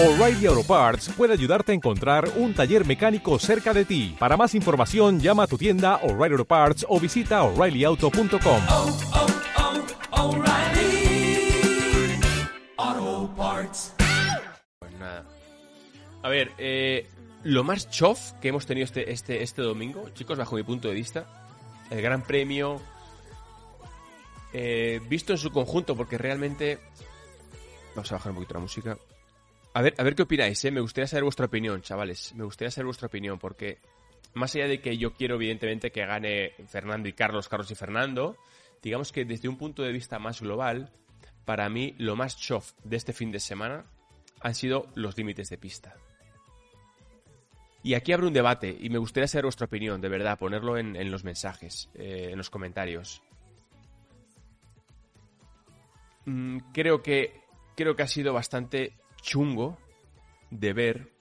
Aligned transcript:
O'Reilly 0.00 0.46
Auto 0.46 0.62
Parts 0.62 1.08
puede 1.08 1.32
ayudarte 1.32 1.72
a 1.72 1.74
encontrar 1.74 2.30
un 2.36 2.54
taller 2.54 2.86
mecánico 2.86 3.36
cerca 3.40 3.74
de 3.74 3.84
ti. 3.84 4.14
Para 4.16 4.36
más 4.36 4.54
información, 4.54 5.18
llama 5.18 5.42
a 5.42 5.46
tu 5.48 5.58
tienda 5.58 5.96
O'Reilly 6.04 6.34
Auto 6.34 6.44
Parts 6.44 6.86
o 6.88 7.00
visita 7.00 7.42
oreillyauto.com. 7.42 8.62
oh, 8.68 9.00
oh. 9.12 9.26
Pues 14.78 14.92
nada. 15.00 15.24
A 16.22 16.28
ver, 16.28 16.52
eh, 16.58 17.08
lo 17.42 17.64
más 17.64 17.90
chof 17.90 18.34
que 18.40 18.50
hemos 18.50 18.66
tenido 18.66 18.84
este, 18.84 19.10
este, 19.10 19.42
este 19.42 19.62
domingo, 19.62 20.10
chicos, 20.10 20.38
bajo 20.38 20.54
mi 20.54 20.62
punto 20.62 20.86
de 20.86 20.94
vista, 20.94 21.26
el 21.90 22.00
Gran 22.00 22.22
Premio, 22.22 22.80
eh, 24.52 25.00
visto 25.08 25.32
en 25.32 25.38
su 25.38 25.50
conjunto, 25.50 25.96
porque 25.96 26.18
realmente... 26.18 26.78
Vamos 27.96 28.12
a 28.12 28.14
bajar 28.14 28.30
un 28.30 28.36
poquito 28.36 28.54
la 28.54 28.60
música. 28.60 28.96
A 29.78 29.80
ver, 29.80 29.94
a 29.96 30.02
ver 30.02 30.16
qué 30.16 30.22
opináis, 30.22 30.64
¿eh? 30.64 30.72
Me 30.72 30.80
gustaría 30.80 31.06
saber 31.06 31.22
vuestra 31.22 31.46
opinión, 31.46 31.80
chavales. 31.82 32.34
Me 32.34 32.42
gustaría 32.42 32.72
saber 32.72 32.86
vuestra 32.86 33.06
opinión, 33.06 33.38
porque 33.38 33.78
más 34.34 34.52
allá 34.56 34.66
de 34.66 34.80
que 34.80 34.98
yo 34.98 35.12
quiero, 35.12 35.36
evidentemente, 35.36 35.92
que 35.92 36.04
gane 36.04 36.50
Fernando 36.66 37.08
y 37.08 37.12
Carlos, 37.12 37.48
Carlos 37.48 37.70
y 37.70 37.76
Fernando, 37.76 38.36
digamos 38.82 39.12
que 39.12 39.24
desde 39.24 39.48
un 39.48 39.56
punto 39.56 39.84
de 39.84 39.92
vista 39.92 40.18
más 40.18 40.40
global, 40.40 40.90
para 41.44 41.68
mí 41.68 41.94
lo 41.96 42.16
más 42.16 42.36
chof 42.36 42.72
de 42.82 42.96
este 42.96 43.12
fin 43.12 43.30
de 43.30 43.38
semana 43.38 43.84
han 44.40 44.56
sido 44.56 44.88
los 44.96 45.16
límites 45.16 45.48
de 45.48 45.58
pista. 45.58 45.94
Y 47.84 47.94
aquí 47.94 48.12
abre 48.12 48.26
un 48.26 48.32
debate 48.32 48.76
y 48.80 48.90
me 48.90 48.98
gustaría 48.98 49.28
saber 49.28 49.44
vuestra 49.44 49.66
opinión, 49.66 50.00
de 50.00 50.08
verdad, 50.08 50.40
ponerlo 50.40 50.76
en, 50.76 51.08
los 51.08 51.22
mensajes, 51.22 51.88
eh, 51.94 52.30
en 52.32 52.36
los 52.36 52.50
comentarios. 52.50 53.22
Mm, 56.24 56.58
creo 56.72 57.00
que 57.00 57.46
creo 57.76 57.94
que 57.94 58.02
ha 58.02 58.08
sido 58.08 58.32
bastante 58.32 58.97
chungo 59.20 59.78
de 60.50 60.72
ver, 60.72 61.12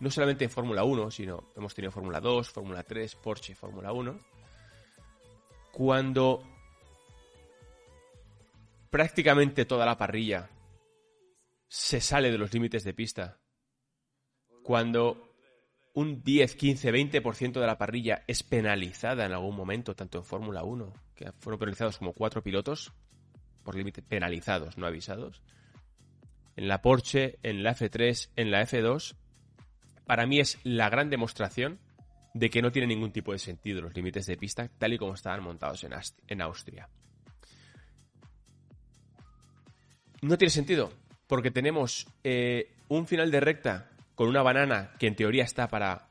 no 0.00 0.10
solamente 0.10 0.44
en 0.44 0.50
Fórmula 0.50 0.84
1, 0.84 1.10
sino 1.10 1.44
hemos 1.56 1.74
tenido 1.74 1.92
Fórmula 1.92 2.20
2, 2.20 2.50
Fórmula 2.50 2.82
3, 2.82 3.16
Porsche, 3.16 3.54
Fórmula 3.54 3.92
1, 3.92 4.18
cuando 5.72 6.42
prácticamente 8.90 9.64
toda 9.64 9.84
la 9.84 9.98
parrilla 9.98 10.48
se 11.68 12.00
sale 12.00 12.30
de 12.30 12.38
los 12.38 12.52
límites 12.52 12.84
de 12.84 12.94
pista, 12.94 13.38
cuando 14.62 15.26
un 15.94 16.22
10, 16.22 16.56
15, 16.56 16.92
20% 16.92 17.60
de 17.60 17.66
la 17.66 17.78
parrilla 17.78 18.22
es 18.26 18.42
penalizada 18.42 19.24
en 19.24 19.32
algún 19.32 19.56
momento, 19.56 19.96
tanto 19.96 20.18
en 20.18 20.24
Fórmula 20.24 20.62
1, 20.62 20.92
que 21.14 21.32
fueron 21.32 21.58
penalizados 21.58 21.98
como 21.98 22.12
cuatro 22.12 22.42
pilotos, 22.42 22.92
por 23.62 23.74
límite 23.74 24.02
penalizados, 24.02 24.76
no 24.76 24.86
avisados, 24.86 25.42
en 26.56 26.68
la 26.68 26.82
Porsche, 26.82 27.38
en 27.42 27.62
la 27.62 27.74
F3, 27.74 28.30
en 28.36 28.50
la 28.50 28.62
F2, 28.62 29.14
para 30.06 30.26
mí 30.26 30.40
es 30.40 30.58
la 30.64 30.88
gran 30.88 31.10
demostración 31.10 31.78
de 32.32 32.50
que 32.50 32.62
no 32.62 32.72
tiene 32.72 32.88
ningún 32.88 33.12
tipo 33.12 33.32
de 33.32 33.38
sentido 33.38 33.80
los 33.80 33.94
límites 33.94 34.26
de 34.26 34.36
pista 34.36 34.68
tal 34.78 34.92
y 34.92 34.98
como 34.98 35.14
estaban 35.14 35.42
montados 35.42 35.84
en, 35.84 36.42
Austria. 36.42 36.88
No 40.22 40.36
tiene 40.38 40.50
sentido, 40.50 40.92
porque 41.26 41.50
tenemos 41.50 42.06
eh, 42.24 42.72
un 42.88 43.06
final 43.06 43.30
de 43.30 43.40
recta 43.40 43.90
con 44.14 44.28
una 44.28 44.42
banana 44.42 44.92
que 44.98 45.06
en 45.06 45.16
teoría 45.16 45.44
está 45.44 45.68
para, 45.68 46.08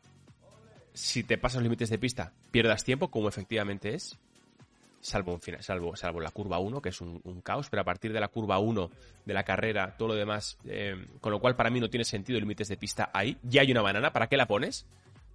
si 0.94 1.24
te 1.24 1.38
pasas 1.38 1.58
los 1.58 1.64
límites 1.64 1.90
de 1.90 2.00
pista, 2.00 2.34
pierdas 2.52 2.84
tiempo, 2.84 3.10
como 3.10 3.30
efectivamente 3.30 3.96
es, 3.96 4.18
salvo, 5.06 6.22
la 6.22 6.32
curva 6.32 6.60
1, 6.60 6.82
que 6.82 6.90
es 6.90 7.00
un, 7.02 7.42
caos, 7.44 7.70
pero 7.70 7.82
a 7.82 7.86
partir 7.86 8.12
de 8.12 8.20
la 8.20 8.28
curva 8.28 8.60
1 8.60 8.90
de 9.26 9.34
la 9.34 9.44
carrera, 9.44 9.96
todo 9.98 10.10
lo 10.10 10.16
demás, 10.16 10.58
eh, 10.66 11.08
con 11.22 11.32
lo 11.32 11.40
cual 11.40 11.56
para 11.56 11.70
mí 11.70 11.80
no 11.80 11.90
tiene 11.90 12.04
sentido 12.04 12.40
límites 12.40 12.68
de 12.68 12.78
pista 12.78 13.12
ahí. 13.14 13.38
Ya 13.44 13.62
hay 13.62 13.72
una 13.72 13.82
banana, 13.82 14.12
¿para 14.12 14.28
qué 14.28 14.38
la 14.38 14.48
pones? 14.48 14.86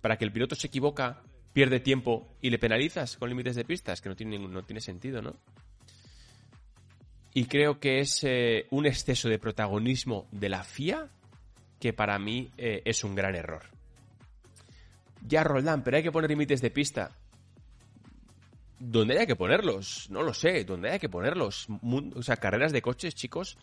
Para 0.00 0.16
que 0.16 0.24
el 0.24 0.32
piloto 0.32 0.54
se 0.56 0.66
equivoca, 0.66 1.22
pierde 1.52 1.80
tiempo 1.80 2.27
y 2.40 2.50
le 2.50 2.58
penalizas 2.58 3.16
con 3.16 3.28
límites 3.28 3.54
de 3.54 3.64
pista, 3.64 3.92
es 3.92 4.00
que 4.00 4.08
no 4.08 4.17
tiene, 4.17 4.39
no 4.39 4.62
tiene 4.64 4.80
sentido, 4.80 5.22
¿no? 5.22 5.36
Y 7.33 7.45
creo 7.45 7.78
que 7.78 8.00
es 8.00 8.24
eh, 8.24 8.66
un 8.70 8.86
exceso 8.86 9.28
de 9.28 9.39
protagonismo 9.39 10.27
de 10.33 10.48
la 10.48 10.64
FIA 10.64 11.08
que 11.78 11.92
para 11.92 12.18
mí 12.18 12.50
eh, 12.58 12.83
es 12.84 13.05
un 13.05 13.14
gran 13.14 13.36
error. 13.36 13.62
Ya, 15.27 15.45
Roldán, 15.45 15.84
pero 15.84 15.96
hay 15.96 16.02
que 16.02 16.11
poner 16.11 16.30
límites 16.30 16.61
de 16.61 16.70
pista. 16.70 17.16
¿Dónde 18.83 19.18
hay 19.18 19.27
que 19.27 19.36
ponerlos? 19.36 20.08
No 20.08 20.23
lo 20.23 20.33
sé, 20.33 20.64
¿dónde 20.64 20.91
hay 20.91 20.98
que 20.98 21.11
ponerlos? 21.11 21.68
O 22.14 22.23
sea, 22.23 22.36
carreras 22.36 22.73
de 22.73 22.80
coches, 22.80 23.14
chicos, 23.14 23.58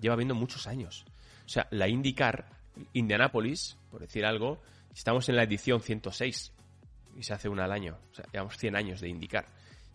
lleva 0.00 0.14
habiendo 0.14 0.36
muchos 0.36 0.68
años. 0.68 1.04
O 1.44 1.48
sea, 1.48 1.66
la 1.72 1.88
IndyCar, 1.88 2.46
Indianapolis, 2.92 3.76
por 3.90 4.02
decir 4.02 4.24
algo, 4.24 4.62
estamos 4.94 5.28
en 5.28 5.34
la 5.34 5.42
edición 5.42 5.80
106 5.80 6.52
y 7.16 7.22
se 7.24 7.34
hace 7.34 7.48
una 7.48 7.64
al 7.64 7.72
año. 7.72 7.98
O 8.12 8.14
sea, 8.14 8.24
llevamos 8.32 8.56
100 8.56 8.76
años 8.76 9.00
de 9.00 9.08
IndyCar. 9.08 9.48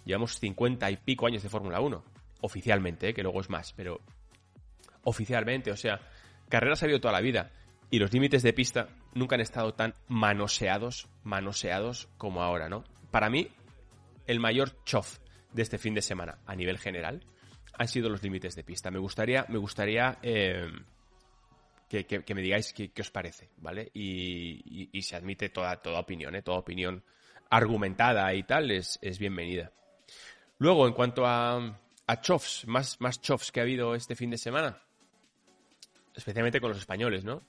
Llevamos 0.04 0.38
50 0.38 0.92
y 0.92 0.98
pico 0.98 1.28
años 1.28 1.44
de 1.44 1.50
Fórmula 1.50 1.80
1. 1.80 2.04
Oficialmente, 2.42 3.08
¿eh? 3.08 3.14
que 3.14 3.24
luego 3.24 3.40
es 3.40 3.50
más, 3.50 3.72
pero 3.72 4.02
oficialmente, 5.04 5.72
o 5.72 5.78
sea, 5.78 6.02
carreras 6.50 6.84
ha 6.84 6.88
habido 6.88 7.00
toda 7.00 7.14
la 7.14 7.22
vida 7.22 7.52
y 7.90 8.00
los 8.00 8.12
límites 8.12 8.44
de 8.44 8.52
pista 8.52 8.90
nunca 9.14 9.36
han 9.36 9.42
estado 9.42 9.74
tan 9.74 9.94
manoseados, 10.10 11.08
manoseados 11.24 12.10
como 12.18 12.44
ahora, 12.44 12.68
¿no? 12.68 12.84
Para 13.12 13.30
mí, 13.30 13.50
el 14.28 14.40
mayor 14.40 14.84
chof 14.84 15.20
de 15.54 15.64
este 15.64 15.78
fin 15.78 15.94
de 15.94 16.02
semana 16.02 16.40
a 16.46 16.56
nivel 16.56 16.78
general 16.78 17.26
han 17.74 17.88
sido 17.88 18.10
los 18.10 18.22
límites 18.24 18.56
de 18.56 18.64
pista. 18.64 18.92
Me 18.92 19.00
gustaría, 19.00 19.46
me 19.50 19.58
gustaría 19.58 20.18
eh, 20.22 20.70
que, 21.88 22.36
me 22.36 22.42
digáis 22.42 22.74
qué, 22.74 22.92
os 23.00 23.12
parece, 23.12 23.50
¿vale? 23.58 23.90
Y, 23.94 25.02
se 25.02 25.16
admite 25.16 25.50
toda, 25.50 25.82
toda 25.82 26.00
opinión, 26.00 26.36
¿eh? 26.36 26.42
Toda 26.42 26.60
opinión 26.60 27.04
argumentada 27.50 28.34
y 28.34 28.44
tal 28.44 28.72
es, 28.72 29.00
es 29.02 29.20
bienvenida. 29.20 29.72
Luego, 30.58 30.88
en 30.88 30.94
cuanto 30.94 31.26
a, 31.26 31.80
a 32.08 32.22
chofs, 32.22 32.68
más, 32.68 33.00
más 33.00 33.22
chofs 33.22 33.52
que 33.52 33.60
ha 33.60 33.64
habido 33.64 33.96
este 33.96 34.16
fin 34.16 34.32
de 34.32 34.38
semana, 34.38 34.82
especialmente 36.16 36.60
con 36.60 36.70
los 36.70 36.80
españoles, 36.80 37.24
¿no? 37.24 37.44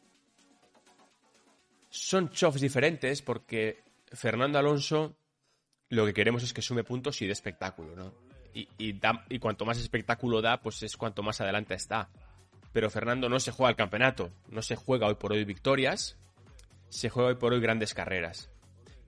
Son 1.89 2.29
chofs 2.29 2.61
diferentes 2.61 3.23
porque 3.23 3.83
Fernando 4.13 4.59
Alonso 4.59 5.17
lo 5.91 6.05
que 6.07 6.15
queremos 6.15 6.43
es 6.43 6.53
que 6.53 6.63
sume 6.63 6.85
puntos 6.85 7.21
y 7.23 7.27
dé 7.27 7.33
espectáculo, 7.33 7.95
¿no? 7.97 8.13
Y, 8.55 8.69
y 8.79 8.93
da- 8.95 9.25
y 9.29 9.39
cuanto 9.39 9.65
más 9.65 9.79
espectáculo 9.79 10.41
da, 10.43 10.61
pues 10.61 10.83
es 10.83 10.97
cuanto 10.97 11.23
más 11.23 11.41
adelante 11.41 11.75
está. 11.75 12.09
Pero 12.73 12.91
Fernando 12.91 13.29
no 13.29 13.41
se 13.41 13.51
juega 13.53 13.71
el 13.71 13.77
campeonato, 13.77 14.31
no 14.49 14.63
se 14.63 14.77
juega 14.77 15.07
hoy 15.07 15.15
por 15.15 15.33
hoy 15.33 15.45
victorias, 15.45 16.17
se 16.89 17.09
juega 17.09 17.31
hoy 17.31 17.35
por 17.37 17.53
hoy 17.53 17.61
grandes 17.61 17.95
carreras. 17.95 18.51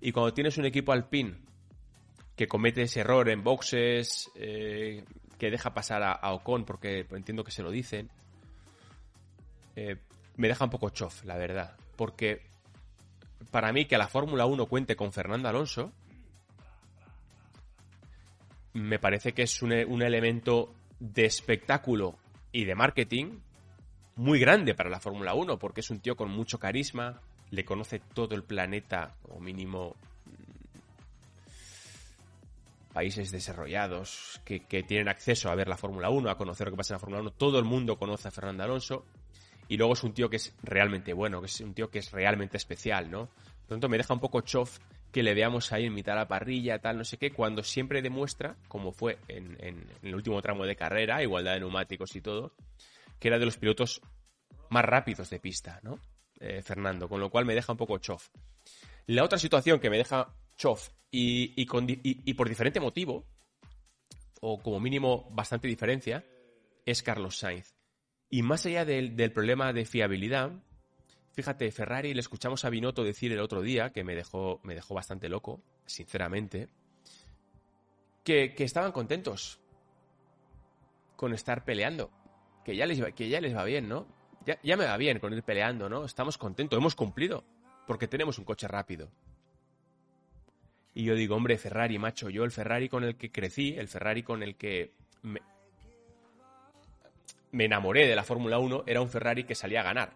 Y 0.00 0.12
cuando 0.12 0.32
tienes 0.32 0.56
un 0.58 0.64
equipo 0.64 0.92
alpine 0.92 1.36
que 2.36 2.48
comete 2.48 2.82
ese 2.82 3.00
error 3.00 3.28
en 3.28 3.44
boxes, 3.44 4.30
eh, 4.34 5.04
que 5.38 5.50
deja 5.50 5.74
pasar 5.74 6.02
a, 6.02 6.12
a 6.12 6.32
Ocon 6.32 6.64
porque 6.64 7.06
entiendo 7.10 7.44
que 7.44 7.50
se 7.52 7.62
lo 7.62 7.70
dicen, 7.70 8.10
eh, 9.76 9.96
me 10.36 10.48
deja 10.48 10.64
un 10.64 10.70
poco 10.70 10.90
chof, 10.90 11.24
la 11.24 11.36
verdad. 11.36 11.76
Porque 11.96 12.42
para 13.50 13.72
mí 13.72 13.84
que 13.86 13.98
la 13.98 14.08
Fórmula 14.08 14.46
1 14.46 14.66
cuente 14.66 14.96
con 14.96 15.12
Fernando 15.12 15.48
Alonso, 15.48 15.92
me 18.72 18.98
parece 18.98 19.32
que 19.32 19.42
es 19.42 19.62
un, 19.62 19.72
un 19.72 20.02
elemento 20.02 20.74
de 20.98 21.24
espectáculo 21.24 22.16
y 22.52 22.64
de 22.64 22.74
marketing 22.74 23.38
muy 24.16 24.38
grande 24.38 24.74
para 24.74 24.90
la 24.90 25.00
Fórmula 25.00 25.34
1, 25.34 25.58
porque 25.58 25.80
es 25.80 25.90
un 25.90 26.00
tío 26.00 26.16
con 26.16 26.30
mucho 26.30 26.58
carisma, 26.58 27.20
le 27.50 27.64
conoce 27.64 28.00
todo 28.00 28.34
el 28.34 28.44
planeta, 28.44 29.14
o 29.28 29.40
mínimo 29.40 29.96
mm, 30.26 30.78
países 32.92 33.30
desarrollados 33.30 34.40
que, 34.44 34.60
que 34.60 34.82
tienen 34.82 35.08
acceso 35.08 35.50
a 35.50 35.54
ver 35.54 35.68
la 35.68 35.76
Fórmula 35.76 36.10
1, 36.10 36.28
a 36.28 36.36
conocer 36.36 36.66
lo 36.66 36.72
que 36.72 36.76
pasa 36.76 36.94
en 36.94 36.96
la 36.96 37.00
Fórmula 37.00 37.22
1. 37.22 37.30
Todo 37.32 37.58
el 37.58 37.64
mundo 37.64 37.96
conoce 37.96 38.28
a 38.28 38.30
Fernando 38.30 38.62
Alonso. 38.62 39.04
Y 39.68 39.76
luego 39.76 39.92
es 39.92 40.02
un 40.02 40.12
tío 40.12 40.28
que 40.28 40.36
es 40.36 40.52
realmente 40.64 41.12
bueno, 41.12 41.40
que 41.40 41.46
es 41.46 41.60
un 41.60 41.74
tío 41.74 41.90
que 41.90 42.00
es 42.00 42.10
realmente 42.10 42.56
especial, 42.56 43.08
¿no? 43.08 43.26
Por 43.26 43.62
lo 43.62 43.68
tanto, 43.68 43.88
me 43.88 43.98
deja 43.98 44.12
un 44.12 44.18
poco 44.18 44.40
chof 44.40 44.80
que 45.12 45.22
le 45.22 45.34
veamos 45.34 45.72
ahí 45.72 45.86
en 45.86 45.94
mitad 45.94 46.12
de 46.12 46.18
la 46.20 46.28
parrilla, 46.28 46.78
tal, 46.80 46.98
no 46.98 47.04
sé 47.04 47.16
qué, 47.16 47.32
cuando 47.32 47.62
siempre 47.62 48.02
demuestra, 48.02 48.56
como 48.68 48.92
fue 48.92 49.18
en, 49.28 49.56
el 50.02 50.14
último 50.14 50.40
tramo 50.40 50.64
de 50.64 50.76
carrera, 50.76 51.22
igualdad 51.22 51.54
de 51.54 51.60
neumáticos 51.60 52.14
y 52.16 52.20
todo, 52.20 52.54
que 53.18 53.28
era 53.28 53.38
de 53.38 53.44
los 53.44 53.56
pilotos 53.56 54.00
más 54.68 54.84
rápidos 54.84 55.30
de 55.30 55.40
pista, 55.40 55.80
¿no? 55.82 55.98
Eh, 56.38 56.62
Fernando, 56.62 57.08
con 57.08 57.20
lo 57.20 57.28
cual 57.30 57.44
me 57.44 57.54
deja 57.54 57.72
un 57.72 57.78
poco 57.78 57.98
chof. 57.98 58.28
La 59.06 59.24
otra 59.24 59.38
situación 59.38 59.80
que 59.80 59.90
me 59.90 59.98
deja 59.98 60.32
chof 60.56 60.88
y, 61.10 61.52
y- 61.60 61.66
y 62.24 62.34
por 62.34 62.48
diferente 62.48 62.78
motivo, 62.80 63.26
o 64.40 64.62
como 64.62 64.80
mínimo 64.80 65.28
bastante 65.32 65.68
diferencia, 65.68 66.24
es 66.86 67.02
Carlos 67.02 67.36
Sainz. 67.36 67.74
Y 68.30 68.42
más 68.42 68.64
allá 68.64 68.84
del, 68.84 69.16
del 69.16 69.32
problema 69.32 69.72
de 69.72 69.84
fiabilidad, 69.84 70.52
fíjate, 71.32 71.70
Ferrari 71.72 72.14
le 72.14 72.20
escuchamos 72.20 72.64
a 72.64 72.70
Binotto 72.70 73.04
decir 73.04 73.32
el 73.32 73.40
otro 73.40 73.62
día, 73.62 73.90
que 73.90 74.04
me 74.04 74.14
dejó, 74.14 74.60
me 74.62 74.74
dejó 74.74 74.94
bastante 74.94 75.28
loco, 75.28 75.62
sinceramente, 75.86 76.68
que, 78.24 78.54
que 78.54 78.64
estaban 78.64 78.92
contentos 78.92 79.60
con 81.16 81.32
estar 81.34 81.64
peleando, 81.64 82.10
que 82.64 82.76
ya 82.76 82.86
les, 82.86 83.02
va- 83.02 83.12
que 83.12 83.28
ya 83.28 83.40
les 83.40 83.54
va 83.56 83.64
bien, 83.64 83.88
¿no? 83.88 84.06
ya, 84.46 84.58
ya 84.62 84.76
me 84.76 84.86
va 84.86 84.96
bien 84.96 85.18
con 85.18 85.32
ir 85.34 85.42
peleando, 85.42 85.88
¿no? 85.88 86.04
Estamos 86.04 86.38
contentos, 86.38 86.78
hemos 86.78 86.94
cumplido, 86.94 87.44
porque 87.86 88.08
tenemos 88.08 88.38
un 88.38 88.44
coche 88.44 88.66
rápido. 88.68 89.10
Y 90.94 91.04
yo 91.04 91.14
digo, 91.14 91.36
hombre, 91.36 91.56
Ferrari, 91.58 91.98
macho, 91.98 92.30
yo 92.30 92.42
el 92.44 92.50
Ferrari 92.50 92.88
con 92.88 93.04
el 93.04 93.16
que 93.16 93.30
crecí, 93.30 93.74
el 93.76 93.86
Ferrari 93.88 94.22
con 94.22 94.42
el 94.42 94.56
que 94.56 94.94
me, 95.22 95.40
me 97.52 97.66
enamoré 97.66 98.06
de 98.06 98.16
la 98.16 98.24
Fórmula 98.24 98.58
1, 98.58 98.84
era 98.86 99.00
un 99.00 99.08
Ferrari 99.10 99.44
que 99.44 99.54
salía 99.54 99.80
a 99.80 99.84
ganar. 99.84 100.12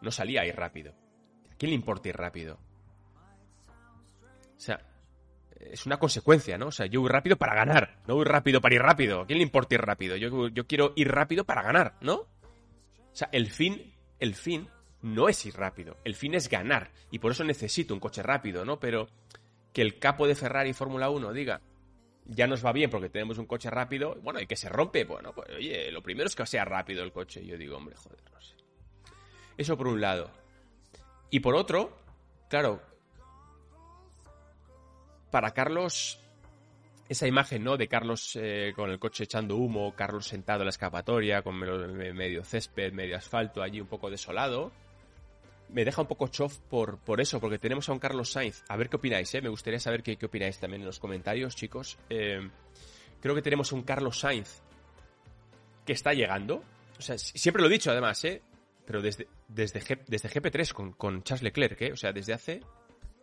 No 0.00 0.10
salía 0.10 0.42
a 0.42 0.46
ir 0.46 0.56
rápido. 0.56 0.92
¿A 1.50 1.54
quién 1.56 1.70
le 1.70 1.76
importa 1.76 2.08
ir 2.08 2.16
rápido? 2.16 2.58
O 4.56 4.60
sea, 4.60 4.80
es 5.58 5.86
una 5.86 5.98
consecuencia, 5.98 6.58
¿no? 6.58 6.68
O 6.68 6.72
sea, 6.72 6.86
yo 6.86 7.00
voy 7.00 7.10
rápido 7.10 7.36
para 7.36 7.54
ganar, 7.54 7.98
no 8.06 8.14
voy 8.14 8.24
rápido 8.24 8.60
para 8.60 8.74
ir 8.74 8.82
rápido. 8.82 9.22
¿A 9.22 9.26
quién 9.26 9.38
le 9.38 9.44
importa 9.44 9.74
ir 9.74 9.80
rápido? 9.80 10.16
Yo, 10.16 10.48
yo 10.48 10.66
quiero 10.66 10.92
ir 10.96 11.10
rápido 11.10 11.44
para 11.44 11.62
ganar, 11.62 11.96
¿no? 12.00 12.14
O 12.14 13.16
sea, 13.16 13.28
el 13.32 13.50
fin, 13.50 13.94
el 14.18 14.34
fin 14.34 14.68
no 15.02 15.28
es 15.28 15.44
ir 15.46 15.54
rápido, 15.54 15.96
el 16.04 16.14
fin 16.14 16.34
es 16.34 16.48
ganar. 16.48 16.90
Y 17.10 17.18
por 17.18 17.32
eso 17.32 17.44
necesito 17.44 17.94
un 17.94 18.00
coche 18.00 18.22
rápido, 18.22 18.64
¿no? 18.64 18.78
Pero 18.78 19.08
que 19.72 19.82
el 19.82 19.98
capo 19.98 20.26
de 20.26 20.34
Ferrari 20.34 20.72
Fórmula 20.72 21.10
1 21.10 21.32
diga, 21.32 21.60
ya 22.26 22.46
nos 22.46 22.64
va 22.64 22.72
bien 22.72 22.90
porque 22.90 23.10
tenemos 23.10 23.38
un 23.38 23.46
coche 23.46 23.70
rápido, 23.70 24.16
bueno, 24.22 24.40
y 24.40 24.46
que 24.46 24.56
se 24.56 24.68
rompe, 24.68 25.04
bueno, 25.04 25.32
pues 25.34 25.50
oye, 25.50 25.90
lo 25.90 26.02
primero 26.02 26.26
es 26.26 26.34
que 26.34 26.46
sea 26.46 26.64
rápido 26.64 27.02
el 27.02 27.12
coche. 27.12 27.42
Y 27.42 27.48
yo 27.48 27.58
digo, 27.58 27.76
hombre, 27.76 27.94
joder, 27.96 28.18
no 28.32 28.40
sé. 28.40 28.54
Eso 29.56 29.76
por 29.76 29.88
un 29.88 30.00
lado. 30.00 30.30
Y 31.30 31.40
por 31.40 31.54
otro, 31.54 31.96
claro, 32.48 32.80
para 35.30 35.52
Carlos, 35.52 36.20
esa 37.08 37.26
imagen, 37.26 37.64
¿no? 37.64 37.76
De 37.76 37.88
Carlos 37.88 38.38
eh, 38.40 38.72
con 38.74 38.90
el 38.90 38.98
coche 38.98 39.24
echando 39.24 39.56
humo, 39.56 39.94
Carlos 39.94 40.26
sentado 40.26 40.60
en 40.60 40.66
la 40.66 40.70
escapatoria, 40.70 41.42
con 41.42 41.56
medio 41.56 42.44
césped, 42.44 42.92
medio 42.92 43.16
asfalto, 43.16 43.62
allí 43.62 43.80
un 43.80 43.88
poco 43.88 44.10
desolado, 44.10 44.72
me 45.70 45.84
deja 45.84 46.02
un 46.02 46.06
poco 46.06 46.28
chof 46.28 46.58
por, 46.70 46.98
por 46.98 47.20
eso, 47.20 47.40
porque 47.40 47.58
tenemos 47.58 47.88
a 47.88 47.92
un 47.92 47.98
Carlos 47.98 48.30
Sainz. 48.30 48.62
A 48.68 48.76
ver 48.76 48.88
qué 48.88 48.96
opináis, 48.96 49.34
¿eh? 49.34 49.42
Me 49.42 49.48
gustaría 49.48 49.80
saber 49.80 50.02
qué, 50.02 50.16
qué 50.16 50.26
opináis 50.26 50.58
también 50.58 50.82
en 50.82 50.86
los 50.86 51.00
comentarios, 51.00 51.56
chicos. 51.56 51.98
Eh, 52.08 52.48
creo 53.20 53.34
que 53.34 53.42
tenemos 53.42 53.72
un 53.72 53.82
Carlos 53.82 54.20
Sainz 54.20 54.62
que 55.84 55.92
está 55.92 56.12
llegando. 56.12 56.62
O 56.96 57.02
sea, 57.02 57.18
siempre 57.18 57.60
lo 57.60 57.68
he 57.68 57.72
dicho 57.72 57.90
además, 57.90 58.24
¿eh? 58.24 58.40
Pero 58.86 59.00
desde, 59.00 59.28
desde, 59.48 59.80
desde 60.06 60.28
GP3 60.28 60.72
con, 60.72 60.92
con 60.92 61.22
Charles 61.22 61.42
Leclerc, 61.42 61.80
¿eh? 61.82 61.92
O 61.92 61.96
sea, 61.96 62.12
desde 62.12 62.32
hace 62.32 62.60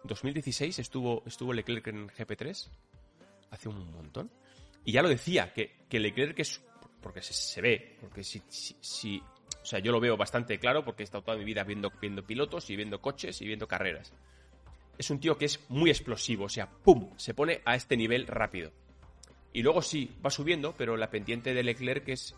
2016 0.03 0.79
estuvo, 0.79 1.23
estuvo 1.25 1.53
Leclerc 1.53 1.87
en 1.87 2.07
GP3. 2.07 2.69
Hace 3.51 3.69
un 3.69 3.91
montón. 3.91 4.31
Y 4.83 4.93
ya 4.93 5.01
lo 5.01 5.09
decía, 5.09 5.53
que, 5.53 5.85
que 5.89 5.99
Leclerc 5.99 6.39
es... 6.39 6.61
Porque 7.01 7.21
se, 7.21 7.33
se 7.33 7.61
ve, 7.61 7.97
porque 7.99 8.23
si, 8.23 8.41
si, 8.47 8.75
si 8.79 9.21
o 9.61 9.65
sea, 9.65 9.79
yo 9.79 9.91
lo 9.91 9.99
veo 9.99 10.17
bastante 10.17 10.59
claro 10.59 10.83
porque 10.83 11.03
he 11.03 11.05
estado 11.05 11.23
toda 11.23 11.37
mi 11.37 11.43
vida 11.43 11.63
viendo, 11.63 11.91
viendo 12.01 12.25
pilotos 12.25 12.69
y 12.69 12.75
viendo 12.75 12.99
coches 12.99 13.41
y 13.41 13.47
viendo 13.47 13.67
carreras. 13.67 14.11
Es 14.97 15.09
un 15.09 15.19
tío 15.19 15.37
que 15.37 15.45
es 15.45 15.59
muy 15.69 15.89
explosivo, 15.89 16.45
o 16.45 16.49
sea, 16.49 16.69
¡pum! 16.69 17.11
Se 17.17 17.33
pone 17.33 17.61
a 17.65 17.75
este 17.75 17.95
nivel 17.95 18.27
rápido. 18.27 18.71
Y 19.53 19.61
luego 19.63 19.81
sí, 19.81 20.11
va 20.25 20.29
subiendo, 20.29 20.73
pero 20.77 20.97
la 20.97 21.09
pendiente 21.09 21.53
de 21.53 21.63
Leclerc 21.63 22.07
es 22.09 22.35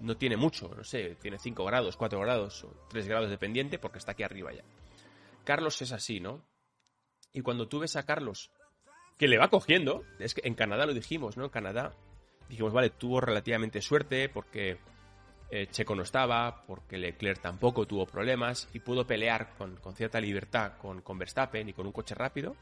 no 0.00 0.16
tiene 0.16 0.36
mucho, 0.36 0.68
no 0.74 0.84
sé, 0.84 1.16
tiene 1.20 1.38
5 1.38 1.64
grados, 1.64 1.96
4 1.96 2.20
grados 2.20 2.64
o 2.64 2.74
3 2.90 3.08
grados 3.08 3.30
de 3.30 3.38
pendiente 3.38 3.78
porque 3.78 3.98
está 3.98 4.12
aquí 4.12 4.22
arriba 4.22 4.52
ya. 4.52 4.64
Carlos 5.44 5.80
es 5.82 5.92
así, 5.92 6.20
¿no? 6.20 6.42
Y 7.32 7.40
cuando 7.42 7.68
tú 7.68 7.80
ves 7.80 7.96
a 7.96 8.04
Carlos 8.04 8.50
que 9.18 9.28
le 9.28 9.38
va 9.38 9.48
cogiendo, 9.48 10.04
es 10.18 10.34
que 10.34 10.42
en 10.44 10.54
Canadá 10.54 10.86
lo 10.86 10.94
dijimos, 10.94 11.36
¿no? 11.36 11.44
En 11.44 11.50
Canadá 11.50 11.94
dijimos, 12.48 12.72
vale, 12.72 12.90
tuvo 12.90 13.20
relativamente 13.20 13.80
suerte 13.80 14.28
porque 14.28 14.78
eh, 15.50 15.68
Checo 15.70 15.94
no 15.94 16.02
estaba, 16.02 16.64
porque 16.66 16.98
Leclerc 16.98 17.40
tampoco 17.40 17.86
tuvo 17.86 18.06
problemas 18.06 18.68
y 18.72 18.80
pudo 18.80 19.06
pelear 19.06 19.54
con, 19.56 19.78
cierta 19.94 20.20
libertad 20.20 20.72
con, 20.78 21.00
con, 21.02 21.18
Verstappen 21.18 21.68
y 21.68 21.72
con 21.72 21.86
un 21.86 21.92
coche 21.92 22.14
rápido. 22.14 22.56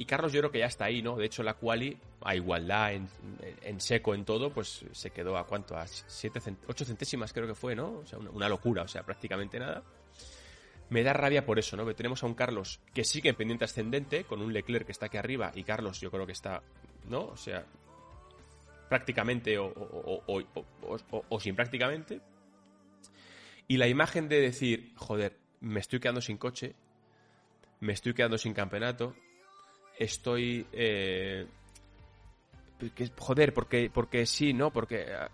Y 0.00 0.04
Carlos 0.04 0.32
yo 0.32 0.40
creo 0.40 0.52
que 0.52 0.60
ya 0.60 0.66
está 0.66 0.84
ahí, 0.84 1.02
¿no? 1.02 1.16
De 1.16 1.26
hecho 1.26 1.42
la 1.42 1.54
quali, 1.54 1.98
a 2.22 2.36
igualdad 2.36 2.92
en, 2.92 3.80
seco 3.80 4.14
en 4.14 4.24
todo, 4.24 4.50
pues 4.50 4.84
se 4.92 5.10
quedó 5.10 5.36
a 5.36 5.44
cuánto, 5.44 5.76
a 5.76 5.86
7 5.88 6.40
8 6.68 6.84
centésimas 6.84 7.32
creo 7.32 7.48
que 7.48 7.56
fue, 7.56 7.74
¿no? 7.74 7.98
O 7.98 8.06
sea, 8.06 8.18
una, 8.20 8.48
locura, 8.48 8.82
o 8.82 8.88
sea, 8.88 9.02
prácticamente 9.02 9.58
nada. 9.58 9.82
Me 10.90 11.02
da 11.02 11.12
rabia 11.12 11.44
por 11.44 11.58
eso, 11.58 11.76
¿no? 11.76 11.84
Tenemos 11.94 12.22
a 12.22 12.26
un 12.26 12.34
Carlos 12.34 12.80
que 12.94 13.04
sigue 13.04 13.30
en 13.30 13.34
pendiente 13.34 13.64
ascendente, 13.64 14.22
con 14.22 14.40
un 14.40 14.52
Leclerc 14.52 14.86
que 14.86 14.92
está 14.92 15.06
aquí 15.06 15.16
arriba, 15.16 15.50
y 15.54 15.64
Carlos 15.64 16.00
yo 16.00 16.12
creo 16.12 16.26
que 16.26 16.32
está, 16.32 16.62
¿no? 17.08 17.26
O 17.26 17.36
sea, 17.36 17.66
prácticamente 18.88 19.58
o, 19.58 21.40
sin 21.40 21.56
prácticamente. 21.56 22.20
Y 23.66 23.78
la 23.78 23.88
imagen 23.88 24.28
de 24.28 24.40
decir, 24.40 24.92
joder, 24.94 25.36
me 25.60 25.80
estoy 25.80 25.98
quedando 25.98 26.20
sin 26.20 26.38
coche, 26.38 26.76
me 27.80 27.92
estoy 27.92 28.14
quedando 28.14 28.38
sin 28.38 28.54
campeonato, 28.54 29.14
estoy... 29.98 30.66
Eh, 30.72 31.46
joder, 33.16 33.52
porque, 33.52 33.90
porque 33.92 34.24
sí, 34.24 34.52
¿no? 34.52 34.72
Porque 34.72 35.12
a, 35.12 35.30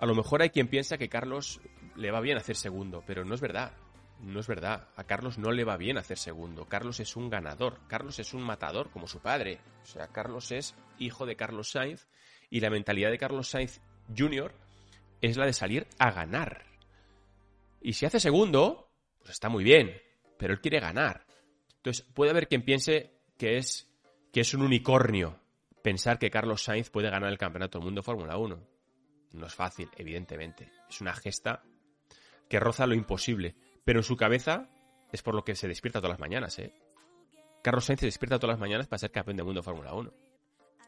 a, 0.00 0.06
lo 0.06 0.14
mejor 0.14 0.42
hay 0.42 0.50
quien 0.50 0.68
piensa 0.68 0.96
que 0.96 1.08
Carlos 1.08 1.60
le 1.96 2.10
va 2.10 2.20
bien 2.20 2.38
hacer 2.38 2.56
segundo, 2.56 3.04
pero 3.06 3.24
no 3.24 3.34
es 3.34 3.40
verdad. 3.40 3.72
No 4.20 4.40
es 4.40 4.46
verdad. 4.46 4.88
A 4.96 5.04
Carlos 5.04 5.36
no 5.36 5.52
le 5.52 5.64
va 5.64 5.76
bien 5.76 5.98
hacer 5.98 6.16
segundo. 6.16 6.64
Carlos 6.64 7.00
es 7.00 7.16
un 7.16 7.28
ganador. 7.28 7.80
Carlos 7.86 8.18
es 8.18 8.32
un 8.32 8.42
matador, 8.42 8.90
como 8.90 9.06
su 9.06 9.20
padre. 9.20 9.60
O 9.82 9.86
sea, 9.86 10.08
Carlos 10.08 10.52
es 10.52 10.74
hijo 10.98 11.26
de 11.26 11.36
Carlos 11.36 11.70
Sainz 11.70 12.06
y 12.48 12.60
la 12.60 12.70
mentalidad 12.70 13.10
de 13.10 13.18
Carlos 13.18 13.48
Sainz 13.48 13.80
Jr. 14.16 14.52
es 15.20 15.36
la 15.36 15.44
de 15.46 15.52
salir 15.52 15.86
a 15.98 16.10
ganar. 16.10 16.64
Y 17.82 17.92
si 17.92 18.06
hace 18.06 18.18
segundo, 18.18 18.90
pues 19.18 19.30
está 19.30 19.48
muy 19.48 19.64
bien, 19.64 20.00
pero 20.38 20.54
él 20.54 20.60
quiere 20.60 20.80
ganar. 20.80 21.26
Entonces, 21.76 22.04
puede 22.14 22.30
haber 22.30 22.48
quien 22.48 22.62
piense 22.62 23.15
que 23.38 23.58
es, 23.58 23.88
que 24.32 24.40
es 24.40 24.54
un 24.54 24.62
unicornio 24.62 25.40
pensar 25.82 26.18
que 26.18 26.30
Carlos 26.30 26.64
Sainz 26.64 26.90
puede 26.90 27.10
ganar 27.10 27.30
el 27.30 27.38
Campeonato 27.38 27.78
del 27.78 27.84
Mundo 27.84 28.02
Fórmula 28.02 28.36
1. 28.36 28.60
No 29.32 29.46
es 29.46 29.54
fácil, 29.54 29.88
evidentemente. 29.96 30.70
Es 30.88 31.00
una 31.00 31.14
gesta 31.14 31.62
que 32.48 32.58
roza 32.58 32.86
lo 32.86 32.94
imposible. 32.94 33.54
Pero 33.84 34.00
en 34.00 34.02
su 34.02 34.16
cabeza 34.16 34.68
es 35.12 35.22
por 35.22 35.34
lo 35.34 35.44
que 35.44 35.54
se 35.54 35.68
despierta 35.68 36.00
todas 36.00 36.14
las 36.14 36.20
mañanas, 36.20 36.58
¿eh? 36.58 36.72
Carlos 37.62 37.84
Sainz 37.84 38.00
se 38.00 38.06
despierta 38.06 38.38
todas 38.38 38.54
las 38.54 38.60
mañanas 38.60 38.86
para 38.86 38.98
ser 38.98 39.10
campeón 39.10 39.36
del 39.36 39.46
mundo 39.46 39.62
Fórmula 39.62 39.94
1. 39.94 40.12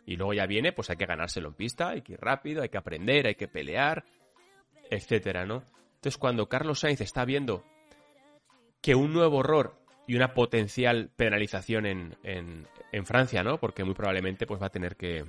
Y 0.06 0.16
luego 0.16 0.32
ya 0.32 0.46
viene, 0.46 0.72
pues 0.72 0.90
hay 0.90 0.96
que 0.96 1.06
ganárselo 1.06 1.48
en 1.48 1.54
pista, 1.54 1.90
hay 1.90 2.02
que 2.02 2.14
ir 2.14 2.20
rápido, 2.20 2.62
hay 2.62 2.68
que 2.68 2.78
aprender, 2.78 3.26
hay 3.26 3.34
que 3.34 3.46
pelear, 3.46 4.04
etcétera, 4.90 5.44
¿no? 5.44 5.64
Entonces, 5.96 6.18
cuando 6.18 6.48
Carlos 6.48 6.80
Sainz 6.80 7.00
está 7.00 7.24
viendo 7.24 7.64
que 8.80 8.94
un 8.94 9.12
nuevo 9.12 9.40
error 9.40 9.78
y 10.08 10.16
una 10.16 10.32
potencial 10.32 11.10
penalización 11.14 11.84
en, 11.84 12.16
en, 12.22 13.06
Francia, 13.06 13.44
¿no? 13.44 13.60
Porque 13.60 13.84
muy 13.84 13.94
probablemente 13.94 14.46
pues 14.46 14.60
va 14.60 14.66
a 14.66 14.70
tener 14.70 14.96
que, 14.96 15.26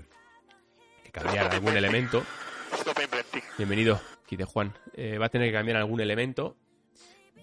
cambiar 1.11 1.53
algún 1.53 1.75
elemento. 1.75 2.23
Bienvenido, 3.57 3.99
aquí 4.23 4.37
de 4.37 4.45
Juan. 4.45 4.73
Eh, 4.93 5.17
va 5.17 5.25
a 5.25 5.29
tener 5.29 5.49
que 5.49 5.53
cambiar 5.53 5.75
algún 5.77 5.99
elemento. 5.99 6.55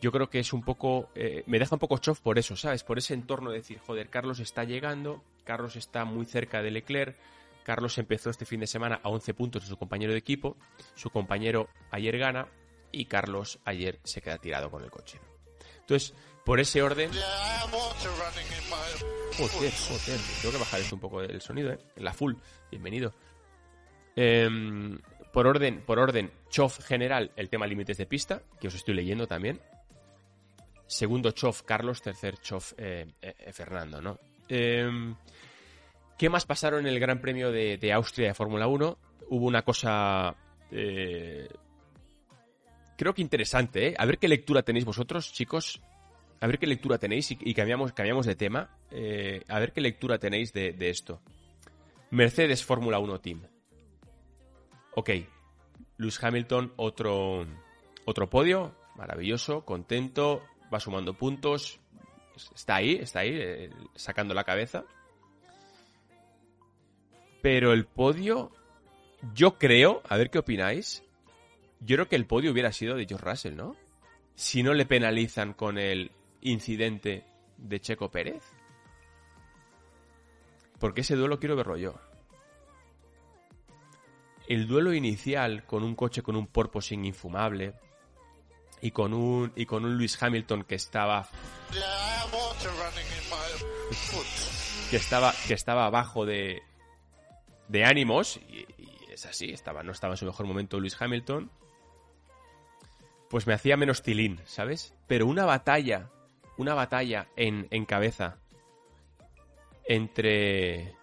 Yo 0.01 0.13
creo 0.13 0.31
que 0.31 0.39
es 0.39 0.55
un 0.55 0.63
poco. 0.63 1.11
Eh, 1.15 1.45
me 1.47 1.59
deja 1.59 1.75
un 1.75 1.79
poco 1.79 1.99
chof 1.99 2.21
por 2.21 2.39
eso, 2.39 2.57
¿sabes? 2.57 2.83
Por 2.83 2.97
ese 2.97 3.13
entorno 3.13 3.51
de 3.51 3.59
decir, 3.59 3.81
joder, 3.81 4.09
Carlos 4.09 4.41
está 4.41 4.65
llegando, 4.65 5.23
Carlos 5.45 5.77
está 5.77 6.07
muy 6.07 6.25
cerca 6.25 6.63
de 6.63 6.71
Leclerc. 6.71 7.17
Carlos 7.65 7.99
empezó 7.99 8.31
este 8.31 8.47
fin 8.47 8.61
de 8.61 8.67
semana 8.67 9.01
a 9.03 9.11
11 9.11 9.35
puntos 9.35 9.63
de 9.63 9.69
su 9.69 9.77
compañero 9.77 10.13
de 10.13 10.19
equipo. 10.19 10.57
Su 10.95 11.11
compañero 11.11 11.69
ayer 11.91 12.17
gana 12.17 12.49
y 12.93 13.05
Carlos 13.05 13.59
ayer 13.67 14.01
se 14.05 14.23
queda 14.23 14.39
tirado 14.39 14.71
con 14.71 14.83
el 14.83 14.91
coche. 14.91 15.21
Entonces, 15.81 16.15
por 16.47 16.61
ese 16.61 16.81
orden. 16.81 17.11
Joder, 19.37 19.73
joder. 19.73 20.21
Tengo 20.41 20.53
que 20.53 20.59
bajar 20.59 20.81
esto 20.81 20.95
un 20.95 21.01
poco 21.01 21.21
el 21.21 21.43
sonido, 21.43 21.73
¿eh? 21.73 21.79
La 21.97 22.15
full. 22.15 22.35
Bienvenido. 22.71 23.13
Em, 24.15 24.97
por 25.33 25.49
orden, 25.49 25.83
por 25.85 25.99
orden, 25.99 26.31
chof 26.49 26.79
general, 26.87 27.33
el 27.37 27.51
tema 27.51 27.67
límites 27.67 27.99
de 27.99 28.07
pista, 28.07 28.43
que 28.61 28.69
os 28.69 28.75
estoy 28.75 28.95
leyendo 28.95 29.27
también. 29.27 29.61
Segundo 30.87 31.33
chof, 31.33 31.63
Carlos. 31.63 32.01
Tercer 32.01 32.39
chof, 32.39 32.75
eh, 32.79 33.07
eh, 33.21 33.53
Fernando, 33.53 34.01
¿no? 34.01 34.19
Em, 34.49 35.17
¿Qué 36.17 36.31
más 36.31 36.47
pasaron 36.47 36.87
en 36.87 36.93
el 36.93 37.01
Gran 37.01 37.21
Premio 37.21 37.51
de, 37.51 37.93
Austria 37.93 38.29
de 38.29 38.35
Fórmula 38.35 38.69
1? 38.69 38.99
Hubo 39.31 39.47
una 39.47 39.63
cosa... 39.63 40.35
Eh, 40.71 41.49
creo 42.97 43.13
que 43.13 43.21
interesante, 43.21 43.89
¿eh? 43.89 43.95
A 43.99 44.07
ver 44.07 44.19
qué 44.19 44.29
lectura 44.29 44.63
tenéis 44.63 44.85
vosotros, 44.85 45.33
chicos. 45.33 45.83
A 46.41 46.47
ver 46.47 46.59
qué 46.59 46.67
lectura 46.67 46.99
tenéis 46.99 47.31
y, 47.31 47.55
cambiamos, 47.55 47.93
cambiamos 47.93 48.27
de 48.27 48.37
tema. 48.37 48.71
Eh, 48.91 49.43
a 49.49 49.59
ver 49.59 49.73
qué 49.73 49.81
lectura 49.81 50.19
tenéis 50.19 50.53
de, 50.53 50.75
esto. 50.81 51.23
Mercedes 52.11 52.65
Fórmula 52.65 52.99
1 52.99 53.21
Team. 53.21 53.43
Ok. 54.95 55.11
Lewis 55.97 56.23
Hamilton, 56.23 56.75
otro, 56.77 57.47
otro 58.05 58.29
podio. 58.29 58.75
Maravilloso, 58.97 59.65
contento. 59.65 60.43
Va 60.73 60.79
sumando 60.79 61.15
puntos. 61.15 61.81
Está 62.55 62.77
ahí, 62.77 62.97
está 62.97 63.21
ahí, 63.21 63.31
eh, 63.33 63.71
sacando 63.95 64.35
la 64.35 64.45
cabeza. 64.45 64.85
Pero 67.41 67.73
el 67.73 67.87
podio, 67.87 68.51
yo 69.35 69.57
creo, 69.57 70.03
a 70.09 70.17
ver 70.19 70.31
qué 70.31 70.39
opináis, 70.39 71.03
Yo 71.81 71.97
creo 71.97 72.09
que 72.09 72.17
el 72.17 72.27
podio 72.27 72.53
hubiera 72.53 72.73
sido 72.73 72.97
de 72.97 73.07
George 73.07 73.25
Russell, 73.25 73.57
¿no? 73.57 73.77
Si 74.35 74.63
no 74.63 74.75
le 74.75 74.85
penalizan 74.85 75.55
con 75.55 75.79
el 75.79 76.11
incidente 76.47 77.25
de 77.57 77.81
Checo 77.81 78.11
Pérez. 78.11 78.43
Porque 80.79 81.01
ese 81.01 81.17
duelo 81.17 81.39
quiero 81.39 81.57
verlo 81.57 81.77
yo. 81.77 81.95
El 84.49 84.69
duelo 84.69 84.93
inicial 84.93 85.65
con 85.65 85.83
un 85.83 85.95
coche 85.95 86.23
con 86.23 86.37
un 86.37 86.47
porpoising 86.47 87.05
infumable 87.05 87.75
y 88.81 88.91
con 88.93 89.13
un 89.13 89.53
y 89.57 89.67
con 89.67 89.85
un 89.85 89.97
Lewis 89.97 90.23
Hamilton 90.23 90.63
que 90.65 90.77
estaba 90.77 91.29
que 94.91 94.97
estaba 94.97 95.35
que 95.49 95.55
estaba 95.55 95.87
abajo 95.87 96.27
de 96.27 96.63
de 97.69 97.85
ánimos 97.85 98.37
y, 98.49 98.67
y 98.79 99.13
es 99.13 99.27
así, 99.27 99.51
estaba 99.51 99.83
no 99.83 99.93
estaba 99.93 100.15
en 100.15 100.19
su 100.19 100.27
mejor 100.27 100.47
momento 100.47 100.79
Lewis 100.79 101.01
Hamilton. 101.01 101.51
Pues 103.29 103.49
me 103.49 103.55
hacía 103.55 103.77
menos 103.77 104.03
tilín, 104.03 104.41
¿sabes? 104.45 104.95
Pero 105.09 105.27
una 105.27 105.45
batalla, 105.45 106.11
una 106.59 106.75
batalla 106.75 107.29
en, 107.37 107.69
en 107.71 107.85
cabeza 107.85 108.39
entre 109.85 110.95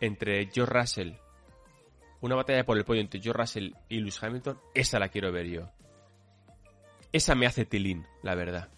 entre 0.00 0.50
George 0.52 0.72
Russell 0.72 1.12
una 2.22 2.36
batalla 2.36 2.64
por 2.64 2.78
el 2.78 2.84
podio 2.84 3.00
entre 3.00 3.20
George 3.20 3.40
Russell 3.40 3.72
y 3.88 3.98
Lewis 3.98 4.22
Hamilton 4.22 4.58
esa 4.74 4.98
la 5.00 5.08
quiero 5.08 5.32
ver 5.32 5.46
yo. 5.46 5.70
Esa 7.10 7.34
me 7.34 7.46
hace 7.46 7.64
tilín 7.66 8.06
la 8.22 8.34
verdad. 8.36 8.70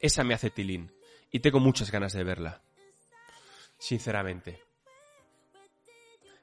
Esa 0.00 0.24
me 0.24 0.34
hace 0.34 0.50
tilín 0.50 0.90
y 1.30 1.40
tengo 1.40 1.60
muchas 1.60 1.90
ganas 1.90 2.14
de 2.14 2.24
verla 2.24 2.62
sinceramente. 3.78 4.62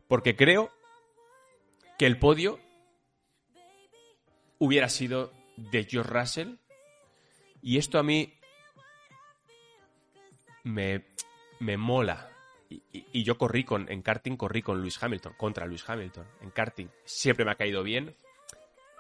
Porque 0.07 0.35
creo 0.35 0.71
que 1.97 2.05
el 2.05 2.19
podio 2.19 2.59
hubiera 4.59 4.89
sido 4.89 5.33
de 5.57 5.85
George 5.85 6.11
Russell 6.11 6.55
y 7.61 7.77
esto 7.77 7.99
a 7.99 8.03
mí 8.03 8.33
me, 10.63 11.03
me 11.59 11.77
mola. 11.77 12.29
Y, 12.69 12.81
y- 13.11 13.23
yo 13.23 13.37
corrí 13.37 13.63
con, 13.63 13.91
en 13.91 14.01
karting, 14.01 14.37
corrí 14.37 14.61
con 14.61 14.79
Lewis 14.79 15.01
Hamilton, 15.01 15.33
contra 15.37 15.65
Lewis 15.65 15.87
Hamilton, 15.87 16.25
en 16.41 16.51
karting. 16.51 16.87
Siempre 17.03 17.45
me 17.45 17.51
ha 17.51 17.55
caído 17.55 17.83
bien. 17.83 18.15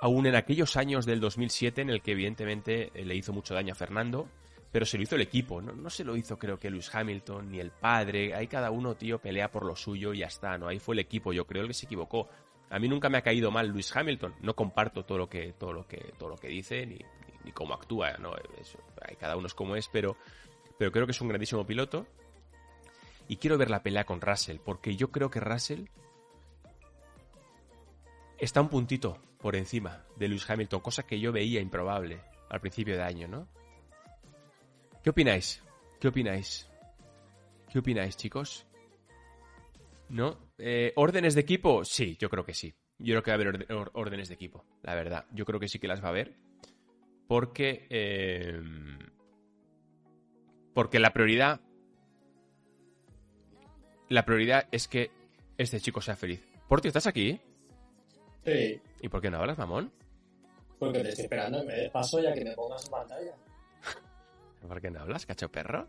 Aún 0.01 0.25
en 0.25 0.35
aquellos 0.35 0.77
años 0.77 1.05
del 1.05 1.19
2007 1.19 1.81
en 1.81 1.89
el 1.91 2.01
que 2.01 2.11
evidentemente 2.11 2.91
eh, 2.93 3.05
le 3.05 3.15
hizo 3.15 3.33
mucho 3.33 3.53
daño 3.53 3.73
a 3.73 3.75
Fernando, 3.75 4.27
pero 4.71 4.85
se 4.85 4.97
lo 4.97 5.03
hizo 5.03 5.15
el 5.15 5.21
equipo, 5.21 5.61
no, 5.61 5.73
no 5.73 5.89
se 5.89 6.03
lo 6.03 6.15
hizo 6.17 6.39
creo 6.39 6.57
que 6.57 6.69
Lewis 6.71 6.93
Hamilton 6.95 7.51
ni 7.51 7.59
el 7.59 7.71
padre, 7.71 8.33
ahí 8.33 8.47
cada 8.47 8.71
uno, 8.71 8.95
tío, 8.95 9.19
pelea 9.19 9.51
por 9.51 9.63
lo 9.65 9.75
suyo 9.75 10.13
y 10.13 10.19
ya 10.19 10.25
está, 10.27 10.57
¿no? 10.57 10.67
Ahí 10.67 10.79
fue 10.79 10.95
el 10.95 10.99
equipo, 10.99 11.33
yo 11.33 11.45
creo 11.45 11.61
el 11.61 11.67
que 11.67 11.73
se 11.75 11.85
equivocó. 11.85 12.29
A 12.69 12.79
mí 12.79 12.87
nunca 12.87 13.09
me 13.09 13.17
ha 13.17 13.21
caído 13.21 13.51
mal 13.51 13.67
Lewis 13.67 13.95
Hamilton, 13.95 14.33
no 14.41 14.55
comparto 14.55 15.03
todo 15.05 15.17
lo 15.19 15.29
que, 15.29 15.53
todo 15.53 15.71
lo 15.73 15.85
que, 15.85 16.13
todo 16.17 16.29
lo 16.29 16.37
que 16.37 16.47
dice, 16.47 16.85
ni, 16.85 16.97
ni, 17.43 17.51
cómo 17.51 17.73
actúa, 17.73 18.17
¿no? 18.17 18.33
Eso, 18.59 18.79
ahí 19.01 19.15
cada 19.15 19.35
uno 19.37 19.47
es 19.47 19.53
como 19.53 19.75
es, 19.75 19.87
pero 19.87 20.17
pero 20.81 20.91
creo 20.91 21.05
que 21.05 21.11
es 21.11 21.21
un 21.21 21.27
grandísimo 21.27 21.63
piloto. 21.63 22.07
Y 23.27 23.37
quiero 23.37 23.55
ver 23.57 23.69
la 23.69 23.83
pelea 23.83 24.03
con 24.03 24.19
Russell, 24.19 24.57
porque 24.57 24.95
yo 24.95 25.11
creo 25.11 25.29
que 25.29 25.39
Russell 25.39 25.85
está 28.39 28.61
un 28.61 28.69
puntito 28.69 29.19
por 29.37 29.55
encima 29.55 30.03
de 30.15 30.27
Lewis 30.27 30.49
Hamilton, 30.49 30.79
cosa 30.81 31.03
que 31.03 31.19
yo 31.19 31.31
veía 31.31 31.61
improbable 31.61 32.19
al 32.49 32.59
principio 32.61 32.95
de 32.95 33.03
año, 33.03 33.27
¿no? 33.27 33.47
¿Qué 35.03 35.11
opináis? 35.11 35.61
¿Qué 35.99 36.07
opináis? 36.07 36.67
¿Qué 37.71 37.77
opináis, 37.77 38.17
chicos? 38.17 38.65
¿No? 40.09 40.37
Eh, 40.57 40.93
¿Órdenes 40.95 41.35
de 41.35 41.41
equipo? 41.41 41.85
Sí, 41.85 42.17
yo 42.19 42.27
creo 42.27 42.43
que 42.43 42.55
sí. 42.55 42.73
Yo 42.97 43.13
creo 43.13 43.23
que 43.23 43.31
va 43.31 43.35
a 43.35 43.39
haber 43.39 43.67
órdenes 43.93 44.29
de 44.29 44.33
equipo, 44.33 44.65
la 44.81 44.95
verdad. 44.95 45.25
Yo 45.31 45.45
creo 45.45 45.59
que 45.59 45.67
sí 45.67 45.77
que 45.77 45.87
las 45.87 46.01
va 46.01 46.07
a 46.07 46.09
haber. 46.09 46.35
Porque... 47.31 47.87
eh, 47.89 48.61
porque 50.73 50.99
la 50.99 51.13
prioridad. 51.13 51.61
La 54.09 54.25
prioridad 54.25 54.67
es 54.69 54.89
que 54.89 55.11
este 55.57 55.79
chico 55.79 56.01
sea 56.01 56.17
feliz. 56.17 56.45
Porti, 56.67 56.89
¿estás 56.89 57.07
aquí? 57.07 57.39
Sí, 58.43 58.81
¿Y 58.99 59.07
por 59.07 59.21
qué 59.21 59.31
no 59.31 59.37
hablas, 59.37 59.57
mamón? 59.57 59.93
porque 60.77 60.99
te 60.99 61.07
estoy 61.09 61.23
esperando 61.23 61.61
que 61.61 61.67
me 61.67 61.73
des 61.75 61.91
paso 61.91 62.19
ya 62.19 62.33
que 62.33 62.43
me 62.43 62.51
pongas 62.53 62.83
en 62.83 62.91
pantalla. 62.91 63.35
¿Por 64.67 64.81
qué 64.81 64.91
no 64.91 64.99
hablas, 64.99 65.25
cacho 65.25 65.49
perro? 65.49 65.87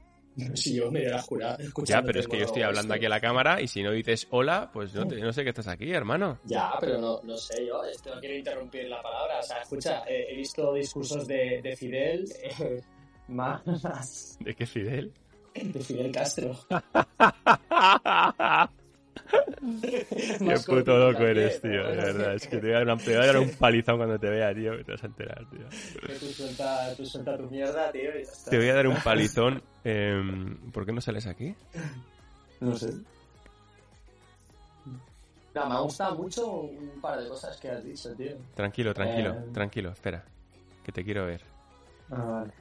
Si 0.55 0.75
yo 0.77 0.91
me 0.91 1.01
diera 1.01 1.21
jurado. 1.21 1.59
Ya, 1.85 2.03
pero 2.03 2.21
es 2.21 2.29
que 2.29 2.39
yo 2.39 2.45
estoy 2.45 2.63
hablando 2.63 2.95
aquí 2.95 3.05
a 3.05 3.09
la 3.11 3.21
cámara 3.21 3.61
y 3.61 3.69
si 3.69 3.83
no 3.83 3.91
dices 3.93 4.27
hola, 4.31 4.71
pues 4.73 4.95
no, 4.95 5.07
te- 5.07 5.21
no 5.21 5.33
sé 5.33 5.43
que 5.45 5.51
estás 5.51 5.69
aquí, 5.69 5.93
hermano. 5.93 6.39
Ya, 6.45 6.73
pero 6.81 6.99
no, 6.99 7.21
no 7.23 7.37
sé 7.37 7.67
yo, 7.67 7.85
esto 7.85 8.15
no 8.15 8.21
quiero 8.21 8.37
interrumpir 8.37 8.89
la 8.89 9.03
palabra. 9.03 9.41
O 9.41 9.43
sea, 9.43 9.59
escucha, 9.63 10.05
eh, 10.09 10.27
he 10.31 10.37
visto 10.37 10.73
discursos 10.73 11.27
de, 11.27 11.61
de 11.63 11.77
Fidel 11.77 12.33
eh, 12.43 12.83
más 13.29 14.37
¿De 14.41 14.55
qué 14.55 14.67
Fidel? 14.67 15.13
de 15.55 15.81
Fidel 15.81 16.11
Castro. 16.13 16.57
Qué 19.73 20.57
puto 20.67 20.97
loco 20.99 21.23
eres, 21.23 21.61
tío, 21.61 21.87
de 21.87 21.97
verdad. 21.97 22.35
Es 22.35 22.47
que 22.47 22.57
te 22.59 22.67
voy 22.67 22.71
a 22.73 22.79
dar, 22.79 22.85
una- 22.85 22.97
te 22.97 23.15
voy 23.17 23.23
a 23.23 23.27
dar 23.27 23.39
un 23.39 23.51
palizón 23.51 23.97
cuando 23.99 24.19
te 24.19 24.29
vea, 24.29 24.55
tío, 24.55 24.77
que 24.77 24.85
te 24.85 24.93
vas 24.93 25.03
a 25.03 25.07
enterar, 25.07 25.45
tío. 25.51 25.67
Que 26.07 26.15
tú 26.15 26.27
suelta, 26.27 26.95
tú 26.97 27.07
suelta 27.07 27.37
tu 27.37 27.45
mierda, 27.51 27.93
tío, 27.93 28.11
y 28.19 28.25
ya 28.25 28.33
está. 28.33 28.51
Te 28.51 28.57
voy 28.59 28.69
a 28.69 28.75
dar 28.75 28.87
un 28.89 28.97
palizón. 28.97 29.63
em, 29.85 30.57
¿Por 30.73 30.85
qué 30.87 30.93
no 30.93 31.01
sales 31.01 31.27
aquí? 31.27 31.55
No 32.61 32.77
sé. 32.77 32.93
No, 35.55 35.67
me 35.69 35.75
ha 35.75 35.79
gustado 35.81 36.17
mucho 36.17 36.51
un 36.51 36.99
par 37.01 37.21
de 37.21 37.29
cosas 37.29 37.57
que 37.59 37.71
has 37.71 37.85
dicho, 37.85 38.15
tío. 38.15 38.37
Tranquilo, 38.55 38.95
tranquilo, 38.95 39.31
Eh. 39.31 39.51
tranquilo, 39.53 39.91
espera. 39.91 40.25
Que 40.83 40.93
te 40.93 41.05
quiero 41.05 41.27
ver. 41.27 41.43
Ah, 42.11 42.25
vale. 42.25 42.53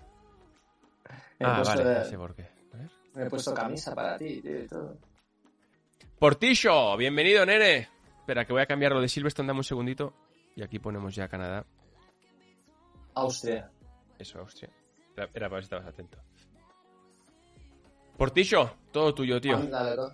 He 1.40 1.46
Ah, 1.46 1.64
vale, 1.66 1.84
de- 1.86 1.94
ya 1.96 2.04
sé 2.04 2.18
por 2.18 2.36
qué. 2.36 2.44
A 2.74 2.78
ver. 2.78 2.90
Me 3.16 3.24
he 3.24 3.30
puesto 3.30 3.54
camisa 3.54 3.96
para 3.96 4.18
ti, 4.18 4.42
tío, 4.42 4.64
y 4.64 4.68
todo. 4.68 4.98
Portillo, 6.26 6.96
bienvenido, 6.98 7.44
nene. 7.48 7.90
Espera, 8.20 8.46
que 8.46 8.54
voy 8.54 8.62
a 8.62 8.68
cambiar 8.68 8.92
lo 8.92 9.02
de 9.02 9.10
Silverstone, 9.10 9.48
dame 9.48 9.62
un 9.62 9.64
segundito. 9.64 10.14
Y 10.56 10.62
aquí 10.62 10.78
ponemos 10.78 11.16
ya 11.16 11.28
Canadá. 11.28 11.66
Austria. 13.16 13.72
Eso, 14.20 14.38
Austria. 14.38 14.70
Era, 15.18 15.24
era 15.34 15.48
para 15.50 15.56
ver 15.56 15.64
si 15.64 15.66
estabas 15.66 15.88
atento. 15.88 16.20
Portillo, 18.20 18.70
todo 18.92 19.16
tuyo, 19.16 19.42
tío. 19.42 19.58
¿no? 19.58 20.12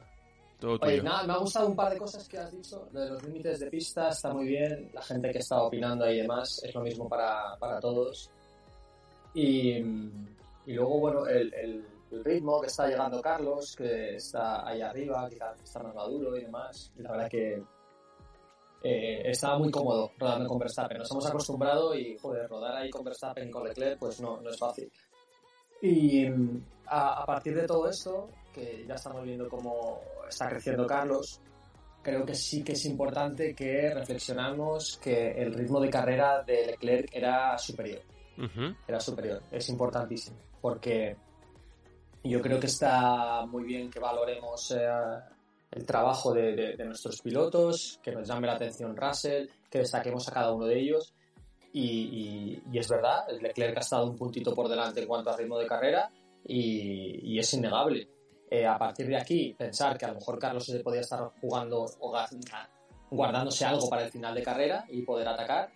Todo 0.57 0.79
Oye, 0.81 0.91
tuyo. 0.99 1.03
nada, 1.03 1.27
me 1.27 1.33
ha 1.33 1.37
gustado 1.39 1.67
un 1.67 1.75
par 1.75 1.91
de 1.91 1.97
cosas 1.99 2.25
que 2.29 2.37
has 2.37 2.53
dicho. 2.53 2.87
Lo 2.93 3.01
de 3.01 3.09
los 3.09 3.23
límites 3.23 3.59
de 3.59 3.69
pista 3.69 4.07
está 4.07 4.33
muy 4.33 4.45
bien. 4.47 4.89
La 4.93 5.01
gente 5.01 5.29
que 5.33 5.39
está 5.39 5.61
opinando 5.61 6.05
ahí 6.05 6.19
y 6.19 6.21
demás 6.21 6.61
es 6.63 6.73
lo 6.73 6.83
mismo 6.83 7.09
para, 7.09 7.57
para 7.59 7.81
todos. 7.81 8.31
Y, 9.33 9.71
y 9.73 10.73
luego, 10.73 10.99
bueno, 11.01 11.27
el, 11.27 11.53
el- 11.53 11.85
el 12.11 12.23
ritmo 12.23 12.61
que 12.61 12.67
está 12.67 12.87
llegando 12.87 13.21
Carlos, 13.21 13.75
que 13.75 14.15
está 14.15 14.67
ahí 14.67 14.81
arriba, 14.81 15.29
quizás 15.29 15.61
está 15.61 15.83
más 15.83 15.95
maduro 15.95 16.37
y 16.37 16.41
demás. 16.41 16.91
Y 16.97 17.01
la 17.01 17.11
verdad 17.11 17.29
que 17.29 17.63
eh, 18.83 19.21
estaba 19.25 19.57
muy 19.57 19.71
cómodo 19.71 20.11
rodando 20.17 20.47
con 20.47 20.59
Verstappen. 20.59 20.99
Nos 20.99 21.11
hemos 21.11 21.27
acostumbrado 21.27 21.95
y, 21.95 22.17
joder, 22.17 22.47
rodar 22.49 22.75
ahí 22.75 22.89
con 22.89 23.03
Verstappen 23.03 23.49
y 23.49 23.51
con 23.51 23.67
Leclerc, 23.67 23.99
pues 23.99 24.21
no, 24.21 24.39
no 24.41 24.49
es 24.49 24.57
fácil. 24.57 24.91
Y 25.81 26.25
a, 26.85 27.21
a 27.21 27.25
partir 27.25 27.55
de 27.55 27.67
todo 27.67 27.89
esto, 27.89 28.29
que 28.53 28.85
ya 28.87 28.95
estamos 28.95 29.23
viendo 29.23 29.49
cómo 29.49 30.01
está 30.27 30.47
creciendo 30.49 30.87
Carlos, 30.87 31.41
creo 32.01 32.25
que 32.25 32.35
sí 32.35 32.63
que 32.63 32.71
es 32.71 32.85
importante 32.85 33.53
que 33.53 33.93
reflexionamos 33.93 34.97
que 34.97 35.31
el 35.31 35.53
ritmo 35.53 35.79
de 35.81 35.89
carrera 35.89 36.41
de 36.43 36.67
Leclerc 36.67 37.09
era 37.11 37.57
superior. 37.57 38.01
Ujú. 38.37 38.75
Era 38.87 38.99
superior. 38.99 39.41
Es 39.51 39.67
importantísimo. 39.69 40.37
Porque 40.61 41.17
yo 42.29 42.41
creo 42.41 42.60
que 42.60 42.67
está 42.67 43.46
muy 43.46 43.63
bien 43.63 43.89
que 43.89 44.00
valoremos 44.00 44.72
eh, 44.72 44.88
el 45.72 45.86
trabajo 45.86 46.34
de, 46.34 46.55
de- 46.55 46.75
de 46.77 46.86
nuestros 46.86 47.22
pilotos, 47.22 48.00
que 48.01 48.12
nos 48.12 48.27
llame 48.27 48.48
la 48.48 48.53
atención 48.53 48.96
Russell, 48.96 49.48
que 49.69 49.79
destaquemos 49.79 50.27
a 50.27 50.31
cada 50.31 50.53
uno 50.53 50.65
de 50.65 50.79
ellos. 50.79 51.13
Y, 51.74 51.81
y- 51.81 52.63
y 52.72 52.77
es 52.79 52.88
verdad, 52.89 53.25
Leclerc 53.41 53.77
ha 53.77 53.81
estado 53.81 54.10
un 54.10 54.15
puntito 54.15 54.53
por 54.55 54.67
delante 54.67 55.01
en 55.01 55.07
cuanto 55.07 55.29
a 55.29 55.38
ritmo 55.38 55.57
de 55.60 55.67
carrera 55.67 56.10
y, 56.46 57.34
y 57.34 57.39
es 57.39 57.53
innegable. 57.53 58.07
Eh, 58.50 58.65
a 58.65 58.77
partir 58.77 59.07
de 59.07 59.17
aquí, 59.17 59.53
pensar 59.57 59.98
que 59.98 60.05
a 60.05 60.10
lo 60.10 60.15
mejor 60.15 60.39
Carlos 60.39 60.65
se 60.65 60.79
podía 60.79 61.01
estar 61.01 61.31
jugando 61.41 61.86
o 62.00 62.13
guardándose 63.12 63.65
algo 63.65 63.89
para 63.89 64.05
el 64.05 64.12
final 64.12 64.34
de 64.36 64.43
carrera 64.43 64.86
y 64.89 65.01
poder 65.01 65.27
atacar, 65.27 65.69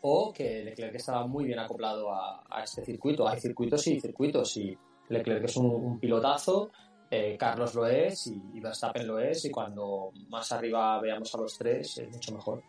o 0.00 0.32
que 0.32 0.64
Leclerc 0.64 0.94
estaba 0.94 1.26
muy 1.26 1.44
bien 1.44 1.58
acoplado 1.58 2.10
a, 2.12 2.42
a 2.50 2.62
este 2.64 2.84
circuito. 2.84 3.28
Hay 3.28 3.40
circuitos 3.40 3.86
y 3.86 4.00
circuitos, 4.00 4.56
y 4.56 4.76
Leclerc 5.08 5.44
es 5.44 5.56
un, 5.56 5.98
pilotazo, 6.00 6.70
eh, 7.10 7.36
Carlos 7.38 7.74
lo 7.74 7.86
es 7.86 8.26
y, 8.26 8.60
Verstappen 8.60 9.06
lo 9.06 9.18
es, 9.18 9.44
y 9.44 9.50
cuando 9.50 10.10
más 10.28 10.50
arriba 10.52 11.00
veamos 11.00 11.34
a 11.34 11.38
los 11.38 11.56
tres 11.58 11.98
es 11.98 12.10
mucho 12.10 12.32
mejor. 12.32 12.62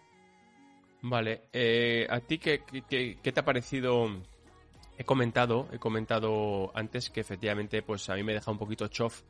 Vale, 1.02 1.44
eh, 1.54 2.08
¿a 2.10 2.20
ti 2.20 2.38
qué, 2.40 2.62
qué- 2.90 3.18
qué- 3.22 3.32
te 3.32 3.40
ha 3.40 3.46
parecido? 3.46 4.08
He 4.98 5.04
comentado, 5.04 5.68
he 5.72 5.78
comentado 5.80 6.72
antes 6.74 7.10
que 7.10 7.20
efectivamente 7.22 7.82
pues 7.82 8.10
a 8.10 8.16
mí 8.16 8.24
me 8.24 8.34
deja 8.34 8.50
un 8.50 8.58
poquito 8.58 8.88
chof 8.88 9.24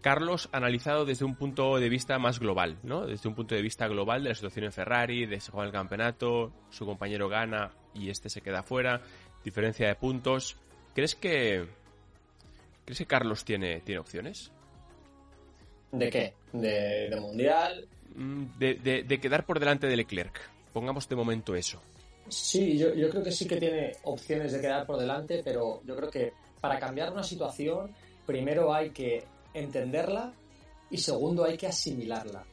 Carlos 0.00 0.50
analizado 0.52 1.06
desde 1.06 1.24
un 1.24 1.34
punto 1.34 1.78
de 1.78 1.88
vista 1.88 2.18
más 2.18 2.38
global, 2.38 2.76
¿no? 2.82 3.06
Desde 3.06 3.26
un 3.26 3.34
punto 3.34 3.54
de 3.54 3.62
vista 3.62 3.88
global 3.88 4.22
de 4.22 4.28
la 4.30 4.34
situación 4.34 4.66
en 4.66 4.72
Ferrari, 4.72 5.24
de 5.24 5.40
se 5.40 5.50
juega 5.50 5.66
el 5.66 5.72
campeonato, 5.72 6.52
su 6.68 6.84
compañero 6.84 7.28
gana 7.30 7.70
y 7.94 8.10
este 8.10 8.28
se 8.28 8.42
queda 8.42 8.62
fuera, 8.62 9.00
diferencia 9.42 9.88
de 9.88 9.94
puntos. 9.94 10.56
¿Crees 10.94 11.14
que 11.14 11.66
crees 12.84 12.98
que 12.98 13.06
Carlos 13.06 13.44
tiene 13.44 13.80
tiene 13.80 13.98
opciones? 14.00 14.50
¿De 15.92 16.10
qué? 16.10 16.34
¿De, 16.52 17.08
de 17.10 17.20
mundial? 17.20 17.86
Mm, 18.14 18.44
De, 18.58 18.74
de- 18.74 19.02
de 19.04 19.20
quedar 19.20 19.44
por 19.46 19.58
delante 19.60 19.86
de 19.86 19.96
Leclerc. 19.96 20.40
Pongamos 20.72 21.08
de 21.08 21.16
momento 21.16 21.54
eso. 21.54 21.80
Sí, 22.28 22.78
yo, 22.78 22.94
yo 22.94 23.10
creo 23.10 23.22
que 23.22 23.30
sí 23.30 23.46
que 23.46 23.56
tiene 23.58 23.92
opciones 24.04 24.52
de 24.52 24.60
quedar 24.60 24.86
por 24.86 24.98
delante, 24.98 25.42
pero 25.44 25.82
yo 25.84 25.94
creo 25.94 26.10
que 26.10 26.32
para 26.60 26.78
cambiar 26.78 27.12
una 27.12 27.22
situación, 27.22 27.94
primero 28.26 28.72
hay 28.72 28.90
que 28.90 29.22
entenderla 29.52 30.32
y 30.90 30.96
segundo 30.98 31.44
hay 31.44 31.56
que 31.56 31.66
asimilarla. 31.66 32.44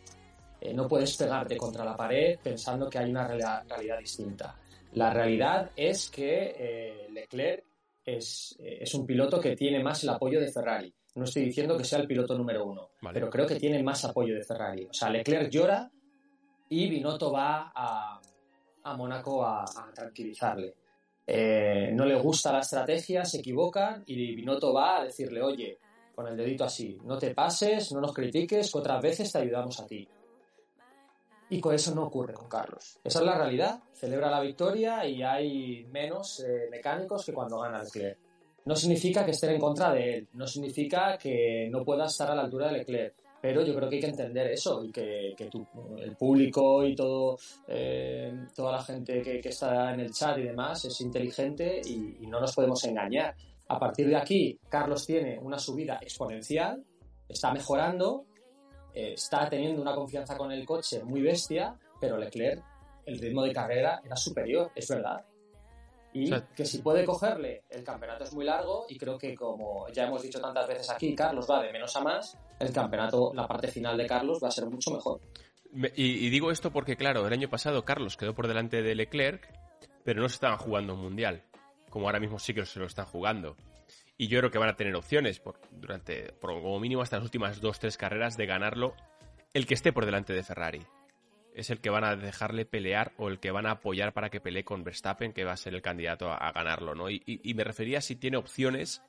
Eh, 0.59 0.73
no 0.73 0.87
puedes 0.87 1.15
pegarte 1.17 1.57
contra 1.57 1.83
la 1.85 1.95
pared 1.95 2.37
pensando 2.43 2.89
que 2.89 2.99
hay 2.99 3.09
una 3.09 3.25
realidad, 3.27 3.63
realidad 3.67 3.97
distinta. 3.99 4.55
La 4.93 5.11
realidad 5.11 5.71
es 5.75 6.09
que 6.11 6.53
eh, 6.57 7.07
Leclerc 7.11 7.63
es, 8.05 8.55
eh, 8.59 8.79
es 8.81 8.93
un 8.93 9.05
piloto 9.05 9.39
que 9.39 9.55
tiene 9.55 9.83
más 9.83 10.03
el 10.03 10.09
apoyo 10.09 10.39
de 10.39 10.51
Ferrari. 10.51 10.93
No 11.15 11.25
estoy 11.25 11.43
diciendo 11.43 11.77
que 11.77 11.83
sea 11.83 11.99
el 11.99 12.07
piloto 12.07 12.37
número 12.37 12.65
uno, 12.65 12.91
Vale. 13.01 13.13
pero 13.13 13.29
creo 13.29 13.45
que 13.45 13.55
tiene 13.55 13.83
más 13.83 14.05
apoyo 14.05 14.33
de 14.33 14.43
Ferrari. 14.43 14.85
O 14.85 14.93
sea, 14.93 15.09
Leclerc 15.09 15.49
llora 15.49 15.91
y 16.69 16.89
Binotto 16.89 17.31
va 17.31 17.71
a, 17.75 18.21
a 18.83 18.97
Mónaco 18.97 19.43
a, 19.43 19.63
a 19.63 19.93
tranquilizarle. 19.93 20.75
Eh, 21.27 21.91
no 21.93 22.05
le 22.05 22.15
gusta 22.15 22.51
la 22.51 22.59
estrategia, 22.59 23.25
se 23.25 23.39
equivocan 23.39 24.03
y 24.05 24.35
Binotto 24.35 24.73
va 24.73 24.99
a 24.99 25.03
decirle, 25.03 25.41
oye, 25.41 25.79
con 26.15 26.27
el 26.27 26.35
dedito 26.35 26.63
así, 26.63 26.97
no 27.03 27.17
te 27.17 27.33
pases, 27.33 27.91
no 27.91 28.01
nos 28.01 28.13
critiques, 28.13 28.71
que 28.71 28.77
otras 28.77 29.01
veces 29.01 29.31
te 29.31 29.39
ayudamos 29.39 29.79
a 29.79 29.87
ti. 29.87 30.07
Y 31.51 31.59
con 31.59 31.75
eso 31.75 31.93
no 31.93 32.05
ocurre 32.05 32.33
con 32.33 32.47
Carlos. 32.47 32.97
Esa 33.03 33.19
es 33.19 33.25
la 33.25 33.37
realidad. 33.37 33.83
Celebra 33.91 34.31
la 34.31 34.39
victoria 34.39 35.05
y 35.05 35.21
hay 35.21 35.85
menos 35.91 36.39
eh, 36.39 36.69
mecánicos 36.71 37.25
que 37.25 37.33
cuando 37.33 37.59
gana 37.59 37.83
Leclerc. 37.83 38.17
No 38.63 38.73
significa 38.73 39.25
que 39.25 39.31
estén 39.31 39.51
en 39.51 39.59
contra 39.59 39.91
de 39.91 40.17
él, 40.17 40.29
no 40.33 40.47
significa 40.47 41.17
que 41.17 41.67
no 41.69 41.83
pueda 41.83 42.05
estar 42.05 42.31
a 42.31 42.35
la 42.35 42.43
altura 42.43 42.67
de 42.67 42.77
Leclerc, 42.77 43.15
pero 43.41 43.65
yo 43.65 43.75
creo 43.75 43.89
que 43.89 43.95
hay 43.95 44.01
que 44.01 44.07
entender 44.07 44.47
eso 44.47 44.81
y 44.85 44.91
que, 44.91 45.33
que 45.35 45.47
tú, 45.47 45.67
el 45.97 46.15
público 46.15 46.85
y 46.85 46.95
todo, 46.95 47.37
eh, 47.67 48.31
toda 48.55 48.71
la 48.71 48.83
gente 48.83 49.21
que, 49.21 49.41
que 49.41 49.49
está 49.49 49.93
en 49.93 49.99
el 49.99 50.11
chat 50.11 50.37
y 50.37 50.43
demás 50.43 50.85
es 50.85 51.01
inteligente 51.01 51.81
y, 51.83 52.17
y 52.21 52.27
no 52.27 52.39
nos 52.39 52.55
podemos 52.55 52.81
engañar. 52.85 53.35
A 53.67 53.77
partir 53.77 54.07
de 54.07 54.15
aquí, 54.15 54.57
Carlos 54.69 55.05
tiene 55.05 55.37
una 55.39 55.59
subida 55.59 55.97
exponencial, 56.01 56.81
está 57.27 57.51
mejorando, 57.51 58.25
eh, 58.93 59.13
está 59.13 59.49
teniendo 59.49 59.81
una 59.81 59.93
confianza 59.95 60.37
con 60.37 60.51
el 60.51 60.65
coche 60.65 61.03
muy 61.03 61.21
bestia, 61.21 61.75
pero 61.99 62.17
Leclerc, 62.17 62.63
el 63.05 63.19
ritmo 63.19 63.43
de 63.43 63.53
carrera 63.53 64.01
era 64.03 64.15
superior, 64.15 64.71
es 64.75 64.87
verdad. 64.89 65.25
Y 66.13 66.25
O 66.25 66.27
sea- 66.27 66.45
que 66.55 66.65
si 66.65 66.79
puede 66.79 67.05
cogerle, 67.05 67.63
el 67.69 67.83
campeonato 67.83 68.25
es 68.25 68.33
muy 68.33 68.43
largo 68.45 68.85
y 68.89 68.97
creo 68.97 69.17
que 69.17 69.33
como 69.33 69.87
ya 69.89 70.05
hemos 70.07 70.21
dicho 70.21 70.41
tantas 70.41 70.67
veces 70.67 70.89
aquí, 70.89 71.15
Carlos 71.15 71.47
va 71.49 71.63
de 71.63 71.71
menos 71.71 71.95
a 71.95 72.01
más, 72.01 72.37
el 72.59 72.71
campeonato, 72.73 73.31
la 73.33 73.47
parte 73.47 73.69
final 73.69 73.97
de 73.97 74.05
Carlos 74.07 74.39
va 74.43 74.49
a 74.49 74.51
ser 74.51 74.65
mucho 74.65 74.91
mejor. 74.91 75.21
Me- 75.71 75.91
Y, 75.95 76.25
y 76.25 76.29
digo 76.29 76.51
esto 76.51 76.71
porque, 76.71 76.97
claro, 76.97 77.25
el 77.25 77.31
año 77.33 77.49
pasado 77.49 77.85
Carlos 77.85 78.17
quedó 78.17 78.35
por 78.35 78.47
delante 78.49 78.81
de 78.81 78.93
Leclerc, 78.93 79.47
pero 80.03 80.21
no 80.21 80.27
se 80.27 80.35
estaban 80.35 80.57
jugando 80.57 80.95
un 80.95 80.99
mundial, 81.01 81.43
como 81.89 82.07
ahora 82.07 82.19
mismo 82.19 82.39
sí 82.39 82.53
que 82.53 82.65
se 82.65 82.79
lo 82.79 82.87
están 82.87 83.05
jugando. 83.05 83.55
Y 84.21 84.27
yo 84.27 84.37
creo 84.37 84.51
que 84.51 84.59
van 84.59 84.69
a 84.69 84.75
tener 84.75 84.95
opciones, 84.95 85.39
por, 85.39 85.59
durante, 85.71 86.31
por 86.33 86.51
como 86.51 86.79
mínimo 86.79 87.01
hasta 87.01 87.15
las 87.15 87.25
últimas 87.25 87.59
dos, 87.59 87.79
tres 87.79 87.97
carreras, 87.97 88.37
de 88.37 88.45
ganarlo 88.45 88.93
el 89.51 89.65
que 89.65 89.73
esté 89.73 89.91
por 89.93 90.05
delante 90.05 90.31
de 90.31 90.43
Ferrari. 90.43 90.83
Es 91.55 91.71
el 91.71 91.79
que 91.79 91.89
van 91.89 92.03
a 92.03 92.15
dejarle 92.15 92.65
pelear 92.65 93.13
o 93.17 93.29
el 93.29 93.39
que 93.39 93.49
van 93.49 93.65
a 93.65 93.71
apoyar 93.71 94.13
para 94.13 94.29
que 94.29 94.39
pelee 94.39 94.63
con 94.63 94.83
Verstappen, 94.83 95.33
que 95.33 95.43
va 95.43 95.53
a 95.53 95.57
ser 95.57 95.73
el 95.73 95.81
candidato 95.81 96.31
a, 96.31 96.51
ganarlo, 96.51 96.93
¿no? 96.93 97.09
Y 97.09 97.53
me 97.55 97.63
refería 97.63 97.97
a 97.97 98.01
si 98.01 98.15
tiene 98.15 98.37
opciones, 98.37 99.01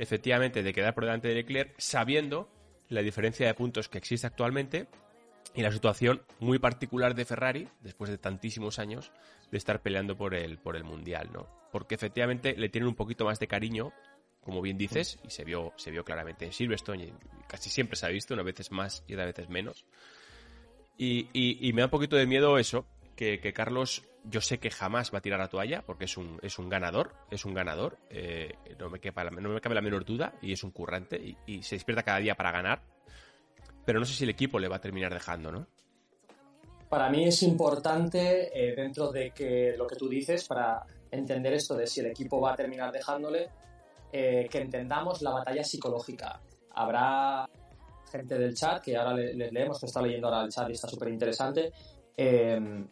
efectivamente, 0.00 0.64
de 0.64 0.72
quedar 0.72 0.92
por 0.92 1.04
delante 1.04 1.28
de 1.28 1.34
Leclerc, 1.34 1.78
sabiendo 1.78 2.50
la 2.88 3.02
diferencia 3.02 3.46
de 3.46 3.54
puntos 3.54 3.88
que 3.88 3.98
existe 3.98 4.26
actualmente 4.26 4.88
y 5.54 5.62
la 5.62 5.70
situación 5.70 6.22
muy 6.40 6.58
particular 6.58 7.14
de 7.14 7.24
Ferrari, 7.24 7.68
después 7.80 8.10
de 8.10 8.18
tantísimos 8.18 8.80
años, 8.80 9.12
de 9.52 9.58
estar 9.58 9.82
peleando 9.82 10.16
por 10.16 10.34
el, 10.34 10.58
por 10.58 10.74
el 10.74 10.82
Mundial, 10.82 11.30
¿no? 11.32 11.46
Porque 11.70 11.94
efectivamente 11.94 12.54
le 12.56 12.68
tienen 12.70 12.88
un 12.88 12.96
poquito 12.96 13.24
más 13.24 13.38
de 13.38 13.46
cariño, 13.46 13.92
como 14.44 14.60
bien 14.60 14.76
dices, 14.76 15.18
y 15.24 15.30
se 15.30 15.44
vio, 15.44 15.72
se 15.76 15.90
vio 15.90 16.04
claramente 16.04 16.44
en 16.44 16.52
Silverstone, 16.52 17.12
casi 17.46 17.70
siempre 17.70 17.96
se 17.96 18.06
ha 18.06 18.08
visto, 18.08 18.34
unas 18.34 18.46
veces 18.46 18.70
más 18.72 19.04
y 19.06 19.14
otras 19.14 19.28
veces 19.28 19.48
menos. 19.48 19.84
Y, 20.98 21.28
y- 21.32 21.72
me 21.72 21.80
da 21.80 21.86
un 21.86 21.90
poquito 21.90 22.16
de 22.16 22.26
miedo 22.26 22.58
eso, 22.58 22.84
que, 23.16 23.40
que 23.40 23.52
Carlos, 23.52 24.04
yo 24.24 24.40
sé 24.40 24.58
que 24.58 24.70
jamás 24.70 25.12
va 25.12 25.18
a 25.18 25.20
tirar 25.20 25.38
la 25.40 25.48
toalla, 25.48 25.82
porque 25.82 26.04
es 26.04 26.16
un, 26.16 26.38
es 26.42 26.58
un 26.58 26.68
ganador, 26.68 27.14
es 27.30 27.44
un 27.44 27.54
ganador, 27.54 27.98
eh, 28.10 28.54
no, 28.78 28.90
me 28.90 29.00
cabe 29.00 29.74
la 29.74 29.80
menor 29.80 30.04
duda, 30.04 30.34
y 30.42 30.52
es 30.52 30.62
un 30.64 30.70
currante, 30.70 31.16
y, 31.16 31.36
y 31.46 31.62
se 31.62 31.76
despierta 31.76 32.02
cada 32.02 32.18
día 32.18 32.34
para 32.34 32.52
ganar, 32.52 32.82
pero 33.84 33.98
no 33.98 34.04
sé 34.06 34.14
si 34.14 34.24
el 34.24 34.30
equipo 34.30 34.58
le 34.58 34.68
va 34.68 34.76
a 34.76 34.80
terminar 34.80 35.12
dejando, 35.12 35.50
¿no? 35.50 35.66
Para 36.88 37.08
mí 37.08 37.24
es 37.26 37.42
importante, 37.42 38.50
eh, 38.52 38.74
dentro 38.76 39.10
de 39.10 39.30
que 39.30 39.74
lo 39.78 39.86
que 39.86 39.96
tú 39.96 40.08
dices, 40.08 40.46
para 40.46 40.84
entender 41.10 41.54
esto 41.54 41.74
de 41.74 41.86
si 41.86 42.00
el 42.00 42.06
equipo 42.06 42.40
va 42.40 42.52
a 42.52 42.56
terminar 42.56 42.92
dejándole, 42.92 43.48
eh, 44.12 44.46
que 44.50 44.58
entendamos 44.58 45.22
la 45.22 45.30
batalla 45.32 45.64
psicológica. 45.64 46.40
Habrá 46.74 47.48
gente 48.10 48.38
del 48.38 48.54
chat, 48.54 48.82
que 48.82 48.96
ahora 48.96 49.14
le- 49.14 49.34
les 49.34 49.52
leemos, 49.52 49.80
que 49.80 49.86
está 49.86 50.02
leyendo 50.02 50.28
ahora 50.28 50.42
el 50.44 50.50
chat 50.50 50.68
y 50.68 50.72
está 50.72 50.86
súper 50.88 51.08
interesante, 51.08 51.72
eh, 52.16 52.84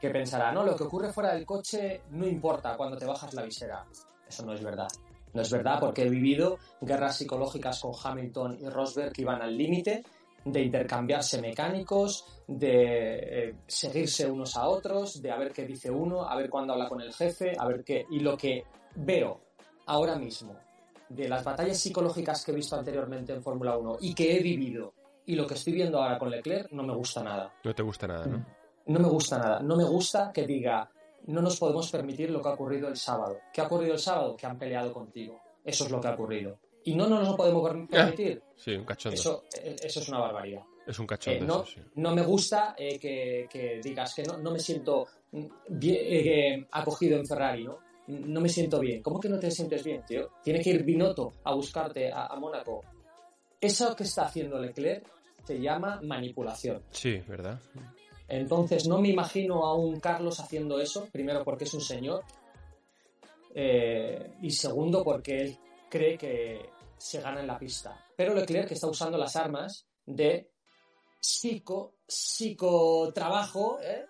que 0.00 0.10
pensará, 0.10 0.52
no, 0.52 0.64
lo 0.64 0.76
que 0.76 0.84
ocurre 0.84 1.12
fuera 1.12 1.34
del 1.34 1.44
coche 1.44 2.02
no 2.10 2.26
importa 2.26 2.76
cuando 2.76 2.96
te 2.96 3.06
bajas 3.06 3.34
la 3.34 3.42
visera. 3.42 3.84
Eso 4.26 4.44
no 4.46 4.54
es 4.54 4.62
verdad. 4.62 4.88
No 5.32 5.42
es 5.42 5.50
verdad 5.50 5.78
porque 5.78 6.02
he 6.02 6.08
vivido 6.08 6.58
guerras 6.80 7.16
psicológicas 7.18 7.80
con 7.80 7.92
Hamilton 8.02 8.58
y 8.60 8.68
Rosberg 8.68 9.12
que 9.12 9.22
iban 9.22 9.40
al 9.42 9.56
límite 9.56 10.02
de 10.44 10.62
intercambiarse 10.62 11.40
mecánicos, 11.40 12.24
de 12.46 13.48
eh, 13.50 13.54
seguirse 13.66 14.28
unos 14.30 14.56
a 14.56 14.66
otros, 14.68 15.20
de 15.20 15.30
a 15.30 15.36
ver 15.36 15.52
qué 15.52 15.66
dice 15.66 15.90
uno, 15.90 16.24
a 16.28 16.34
ver 16.34 16.48
cuándo 16.48 16.72
habla 16.72 16.88
con 16.88 17.00
el 17.00 17.12
jefe, 17.12 17.52
a 17.58 17.66
ver 17.66 17.84
qué... 17.84 18.06
Y 18.10 18.20
lo 18.20 18.36
que 18.36 18.64
veo 18.96 19.40
ahora 19.86 20.16
mismo 20.16 20.56
de 21.08 21.28
las 21.28 21.42
batallas 21.44 21.78
psicológicas 21.78 22.44
que 22.44 22.52
he 22.52 22.54
visto 22.54 22.76
anteriormente 22.76 23.32
en 23.32 23.42
Fórmula 23.42 23.76
1 23.76 23.98
y 24.00 24.14
que 24.14 24.36
he 24.36 24.40
vivido 24.40 24.94
y 25.26 25.34
lo 25.34 25.46
que 25.46 25.54
estoy 25.54 25.72
viendo 25.72 26.00
ahora 26.02 26.18
con 26.18 26.30
Leclerc 26.30 26.70
no 26.72 26.82
me 26.82 26.94
gusta 26.94 27.22
nada. 27.22 27.52
No 27.64 27.74
te 27.74 27.82
gusta 27.82 28.06
nada, 28.06 28.26
¿no? 28.26 28.46
No 28.86 28.98
me 29.00 29.08
gusta 29.08 29.38
nada. 29.38 29.60
No 29.60 29.76
me 29.76 29.84
gusta 29.84 30.32
que 30.32 30.46
diga, 30.46 30.88
no 31.26 31.42
nos 31.42 31.58
podemos 31.58 31.90
permitir 31.90 32.30
lo 32.30 32.40
que 32.42 32.48
ha 32.48 32.52
ocurrido 32.54 32.88
el 32.88 32.96
sábado. 32.96 33.38
¿Qué 33.52 33.60
ha 33.60 33.66
ocurrido 33.66 33.92
el 33.94 33.98
sábado? 34.00 34.36
Que 34.36 34.46
han 34.46 34.58
peleado 34.58 34.92
contigo. 34.92 35.40
Eso 35.64 35.84
es 35.84 35.90
lo 35.90 36.00
que 36.00 36.08
ha 36.08 36.14
ocurrido. 36.14 36.58
Y 36.84 36.94
no 36.94 37.06
nos 37.08 37.28
lo 37.28 37.36
podemos 37.36 37.68
per- 37.68 37.86
permitir. 37.88 38.42
Sí, 38.56 38.72
un 38.74 38.84
cachondo. 38.84 39.14
Eso, 39.14 39.44
eh, 39.62 39.76
eso 39.82 40.00
es 40.00 40.08
una 40.08 40.18
barbaridad. 40.20 40.62
es 40.86 40.98
un 40.98 41.04
Eh, 41.04 41.08
cachondo, 41.08 41.46
no, 41.46 41.54
eso, 41.62 41.72
sí. 41.74 41.80
no 41.96 42.14
me 42.14 42.22
gusta 42.22 42.74
eh, 42.76 42.98
que, 42.98 43.46
que 43.48 43.80
digas 43.84 44.14
que 44.14 44.22
no, 44.24 44.38
no 44.38 44.50
me 44.50 44.58
siento 44.58 45.06
mm, 45.32 45.44
bien, 45.68 45.96
eh, 46.00 46.66
acogido 46.72 47.18
en 47.18 47.26
Ferrari, 47.26 47.64
¿no? 47.64 47.78
No 48.10 48.40
me 48.40 48.48
siento 48.48 48.80
bien. 48.80 49.02
¿Cómo 49.02 49.20
que 49.20 49.28
no 49.28 49.38
te 49.38 49.50
sientes 49.50 49.84
bien, 49.84 50.04
tío? 50.04 50.30
Tiene 50.42 50.60
que 50.60 50.70
ir 50.70 50.84
Binotto 50.84 51.32
a 51.44 51.54
buscarte 51.54 52.12
a, 52.12 52.26
a 52.26 52.36
Mónaco. 52.36 52.82
Eso 53.60 53.94
que 53.94 54.04
está 54.04 54.24
haciendo 54.24 54.58
Leclerc 54.58 55.06
se 55.44 55.60
llama 55.60 56.00
manipulación. 56.02 56.82
Sí, 56.90 57.18
¿verdad? 57.28 57.60
Entonces 58.28 58.86
no 58.86 59.00
me 59.00 59.08
imagino 59.08 59.64
a 59.66 59.74
un 59.74 59.98
Carlos 59.98 60.38
haciendo 60.38 60.80
eso, 60.80 61.08
primero 61.10 61.42
porque 61.44 61.64
es 61.64 61.74
un 61.74 61.80
señor, 61.80 62.22
eh, 63.54 64.34
y 64.42 64.50
segundo 64.50 65.02
porque 65.02 65.40
él 65.40 65.58
cree 65.88 66.16
que 66.16 66.70
se 66.96 67.20
gana 67.20 67.40
en 67.40 67.48
la 67.48 67.58
pista. 67.58 68.06
Pero 68.16 68.34
Leclerc 68.34 68.70
está 68.70 68.86
usando 68.86 69.18
las 69.18 69.34
armas 69.34 69.86
de 70.06 70.50
psico, 71.18 71.96
psicotrabajo 72.06 73.80
¿eh? 73.82 74.06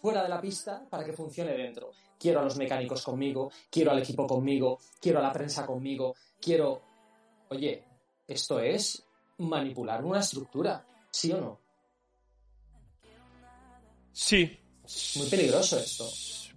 fuera 0.00 0.22
de 0.22 0.28
la 0.28 0.40
pista 0.40 0.86
para 0.88 1.04
que 1.04 1.12
funcione 1.12 1.52
dentro. 1.52 1.90
Quiero 2.22 2.38
a 2.38 2.44
los 2.44 2.56
mecánicos 2.56 3.02
conmigo, 3.02 3.50
quiero 3.68 3.90
al 3.90 3.98
equipo 3.98 4.28
conmigo, 4.28 4.78
quiero 5.00 5.18
a 5.18 5.22
la 5.22 5.32
prensa 5.32 5.66
conmigo, 5.66 6.14
quiero... 6.40 6.80
Oye, 7.48 7.82
esto 8.28 8.60
es 8.60 9.04
manipular 9.38 10.04
una 10.04 10.20
estructura, 10.20 10.86
¿sí 11.10 11.32
o 11.32 11.40
no? 11.40 11.58
Sí. 14.12 14.56
Muy 15.16 15.26
peligroso 15.28 15.78
esto. 15.80 16.08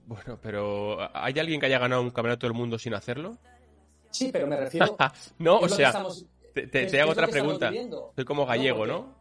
Bueno, 0.05 0.37
pero 0.39 0.99
¿hay 1.17 1.33
alguien 1.39 1.59
que 1.59 1.65
haya 1.65 1.79
ganado 1.79 2.03
un 2.03 2.11
campeonato 2.11 2.45
del 2.45 2.53
mundo 2.53 2.77
sin 2.77 2.93
hacerlo? 2.93 3.39
Sí, 4.11 4.29
pero 4.31 4.45
me 4.45 4.57
refiero. 4.57 4.95
no, 5.39 5.59
¿qué 5.59 5.65
o 5.65 5.69
sea, 5.69 5.87
estamos- 5.87 6.25
te, 6.53 7.01
hago 7.01 7.11
otra 7.11 7.27
pregunta. 7.27 7.71
Soy 8.15 8.23
como 8.23 8.45
gallego, 8.45 8.85
¿no? 8.85 9.15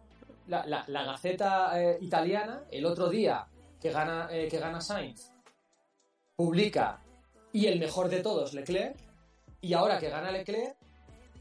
La, 0.49 0.67
la- 0.67 0.85
la 0.89 1.05
Gaceta 1.05 1.83
eh, 1.83 1.97
italiana, 2.03 2.65
el 2.71 2.85
otro 2.85 3.09
día 3.09 3.47
que 3.81 3.91
gana, 3.91 4.29
eh, 4.31 4.47
que 4.47 4.59
gana 4.59 4.79
Sainz, 4.83 5.33
publica 6.37 7.01
y 7.53 7.67
el 7.67 7.79
mejor 7.79 8.09
de 8.09 8.21
todos, 8.21 8.53
Leclerc, 8.55 8.97
y 9.61 9.73
ahora 9.75 9.99
que 9.99 10.09
gana 10.09 10.31
Leclerc, 10.31 10.77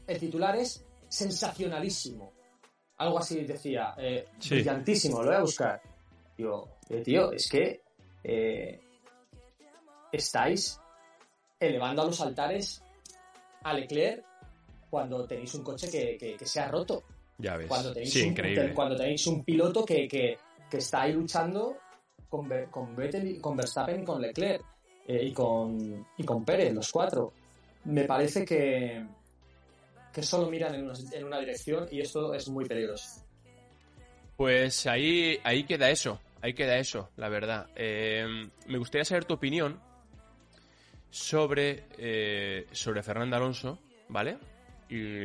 el 0.06 0.18
titular 0.18 0.56
es 0.56 0.84
sensacionalísimo. 1.08 2.32
Algo 2.98 3.18
así 3.18 3.42
decía, 3.44 3.94
eh, 3.98 4.26
Sí. 4.38 4.50
brillantísimo, 4.50 5.20
lo 5.22 5.26
voy 5.28 5.34
a 5.36 5.40
buscar. 5.40 5.82
Digo, 6.36 6.78
eh, 6.88 7.00
tío, 7.02 7.32
es 7.32 7.48
que 7.48 7.80
eh, 8.22 8.80
estáis 10.12 10.80
elevando 11.58 12.02
a 12.02 12.06
los 12.06 12.20
altares 12.20 12.82
a 13.62 13.72
Leclerc 13.74 14.24
cuando 14.90 15.26
tenéis 15.26 15.54
un 15.54 15.64
coche 15.64 15.90
que, 15.90 16.16
que- 16.16 16.36
que 16.36 16.46
se 16.46 16.60
ha 16.60 16.68
roto. 16.68 17.02
Ya 17.38 17.56
ves. 17.56 17.66
Cuando 17.66 17.92
tenéis, 17.92 18.12
Sí, 18.12 18.22
un, 18.22 18.28
increíble. 18.28 18.72
cuando 18.74 18.96
tenéis 18.96 19.26
un 19.26 19.44
piloto 19.44 19.84
que, 19.84 20.06
que- 20.06 20.38
que 20.70 20.76
está 20.78 21.02
ahí 21.02 21.12
luchando 21.12 21.76
con, 22.28 22.48
Vettel 22.48 23.40
con 23.40 23.56
Verstappen 23.56 24.02
y 24.02 24.04
con 24.04 24.20
Leclerc 24.22 24.64
eh, 25.06 25.24
y, 25.24 25.32
con, 25.32 26.06
y 26.16 26.24
con 26.24 26.44
Pérez, 26.44 26.72
los 26.72 26.90
cuatro. 26.90 27.32
Me 27.84 28.04
parece 28.04 28.44
que, 28.44 29.04
que 30.12 30.22
solo 30.22 30.48
miran 30.48 30.74
en 30.74 31.24
una, 31.24 31.40
dirección 31.40 31.86
y 31.90 32.00
esto 32.00 32.32
es 32.34 32.48
muy 32.48 32.64
peligroso. 32.64 33.22
Pues 34.36 34.86
ahí, 34.86 35.38
ahí 35.44 35.64
queda 35.64 35.90
eso, 35.90 36.20
ahí 36.40 36.54
queda 36.54 36.78
eso, 36.78 37.10
la 37.16 37.28
verdad. 37.28 37.68
Eh, 37.76 38.48
me 38.66 38.78
gustaría 38.78 39.04
saber 39.04 39.24
tu 39.24 39.34
opinión 39.34 39.80
sobre, 41.10 41.84
eh, 41.98 42.66
sobre 42.72 43.02
Fernando 43.02 43.36
Alonso, 43.36 43.78
¿vale? 44.08 44.38
Y, 44.88 45.24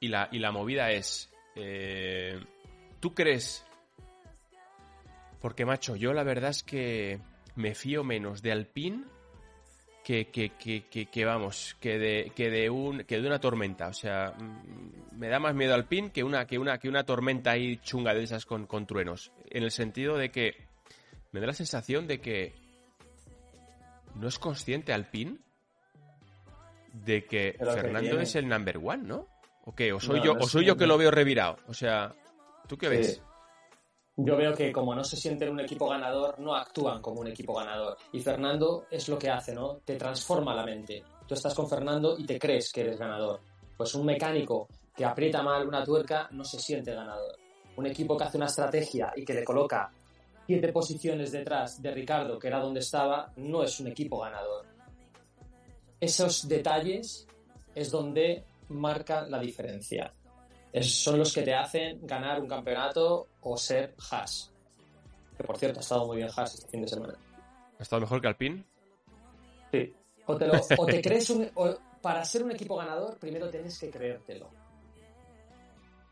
y 0.00 0.08
la, 0.08 0.28
y 0.32 0.38
la 0.38 0.52
movida 0.52 0.90
es, 0.92 1.30
eh, 1.54 2.38
¿tú 3.00 3.14
crees? 3.14 3.64
Porque, 5.40 5.64
macho, 5.64 5.96
yo 5.96 6.12
la 6.12 6.24
verdad 6.24 6.50
es 6.50 6.62
que 6.62 7.20
me 7.58 7.74
fío 7.74 8.04
menos 8.04 8.40
de 8.40 8.52
Alpine 8.52 9.04
que, 10.04 10.30
que, 10.30 10.52
que, 10.88 11.24
vamos, 11.26 11.76
que 11.80 11.98
de, 11.98 12.32
que 12.34 12.48
de 12.48 12.70
un 12.70 13.00
que 13.00 13.20
de 13.20 13.26
una 13.26 13.40
tormenta. 13.40 13.88
O 13.88 13.92
sea, 13.92 14.32
mm, 14.38 15.18
me 15.18 15.28
da 15.28 15.38
más 15.38 15.54
miedo 15.54 15.74
Alpine 15.74 16.10
que 16.10 16.24
una, 16.24 16.46
que 16.46 16.58
una, 16.58 16.78
que 16.78 16.88
una 16.88 17.04
tormenta 17.04 17.50
ahí 17.50 17.76
chunga 17.78 18.14
de 18.14 18.22
esas 18.22 18.46
con, 18.46 18.66
con 18.66 18.86
truenos. 18.86 19.32
En 19.50 19.64
el 19.64 19.70
sentido 19.70 20.16
de 20.16 20.30
que 20.30 20.54
me 21.32 21.40
da 21.40 21.48
la 21.48 21.52
sensación 21.52 22.06
de 22.06 22.20
que 22.20 22.54
no 24.14 24.28
es 24.28 24.38
consciente 24.38 24.94
Alpine 24.94 25.36
de 26.92 27.26
que 27.26 27.56
Fernando 27.58 28.20
es 28.20 28.34
el 28.36 28.48
number 28.48 28.78
one, 28.78 29.02
¿no? 29.02 29.26
¿O 29.64 29.74
qué? 29.74 29.92
¿O 29.92 30.00
soy 30.00 30.20
No, 30.20 30.24
yo, 30.24 30.34
no 30.34 30.40
o 30.44 30.48
soy 30.48 30.64
yo 30.64 30.76
que 30.76 30.86
lo 30.86 30.96
veo 30.96 31.10
revirado? 31.10 31.58
O 31.66 31.74
sea, 31.74 32.14
¿tú 32.66 32.78
qué 32.78 32.88
ves? 32.88 33.20
Yo 34.20 34.36
veo 34.36 34.52
que 34.52 34.72
como 34.72 34.96
no 34.96 35.04
se 35.04 35.16
sienten 35.16 35.50
un 35.50 35.60
equipo 35.60 35.88
ganador, 35.88 36.40
no 36.40 36.52
actúan 36.56 37.00
como 37.00 37.20
un 37.20 37.28
equipo 37.28 37.54
ganador. 37.54 37.96
Y 38.12 38.18
Fernando 38.18 38.86
es 38.90 39.08
lo 39.08 39.16
que 39.16 39.30
hace, 39.30 39.54
¿no? 39.54 39.76
Te 39.84 39.94
transforma 39.94 40.56
la 40.56 40.64
mente. 40.64 41.04
Tú 41.24 41.34
estás 41.34 41.54
con 41.54 41.68
Fernando 41.68 42.16
y 42.18 42.26
te 42.26 42.36
crees 42.36 42.72
que 42.72 42.80
eres 42.80 42.98
ganador. 42.98 43.38
Pues 43.76 43.94
un 43.94 44.04
mecánico 44.04 44.66
que 44.96 45.04
aprieta 45.04 45.40
mal 45.40 45.68
una 45.68 45.84
tuerca 45.84 46.28
no 46.32 46.42
se 46.42 46.58
siente 46.58 46.92
ganador. 46.92 47.38
Un 47.76 47.86
equipo 47.86 48.16
que 48.16 48.24
hace 48.24 48.38
una 48.38 48.46
estrategia 48.46 49.12
y 49.14 49.24
que 49.24 49.34
le 49.34 49.44
coloca 49.44 49.92
siete 50.48 50.72
posiciones 50.72 51.30
detrás 51.30 51.80
de 51.80 51.92
Ricardo, 51.92 52.40
que 52.40 52.48
era 52.48 52.58
donde 52.58 52.80
estaba, 52.80 53.32
no 53.36 53.62
es 53.62 53.78
un 53.78 53.86
equipo 53.86 54.18
ganador. 54.18 54.66
Esos 56.00 56.48
detalles 56.48 57.24
es 57.72 57.88
donde 57.92 58.44
marca 58.68 59.22
la 59.28 59.38
diferencia. 59.38 60.12
Es- 60.72 61.02
son 61.02 61.18
los 61.18 61.32
que 61.32 61.42
te 61.42 61.54
hacen 61.54 62.06
ganar 62.06 62.40
un 62.40 62.48
campeonato 62.48 63.28
o 63.40 63.56
ser 63.56 63.94
Haas. 64.10 64.52
Que 65.36 65.44
por 65.44 65.56
cierto, 65.56 65.78
ha 65.78 65.82
estado 65.82 66.06
muy 66.06 66.16
bien 66.18 66.28
Haas 66.36 66.54
este 66.54 66.68
fin 66.70 66.82
de 66.82 66.88
semana. 66.88 67.14
¿Ha 67.78 67.82
estado 67.82 68.00
mejor 68.00 68.20
que 68.20 68.28
Alpine? 68.28 68.64
Sí. 69.72 69.94
O 70.26 70.36
te, 70.36 70.46
lo- 70.46 70.54
o 70.78 70.86
te 70.86 71.00
crees 71.02 71.30
un. 71.30 71.50
o 71.54 71.76
para 72.02 72.24
ser 72.24 72.42
un 72.44 72.52
equipo 72.52 72.76
ganador, 72.76 73.18
primero 73.18 73.48
tienes 73.50 73.78
que 73.78 73.90
creértelo. 73.90 74.50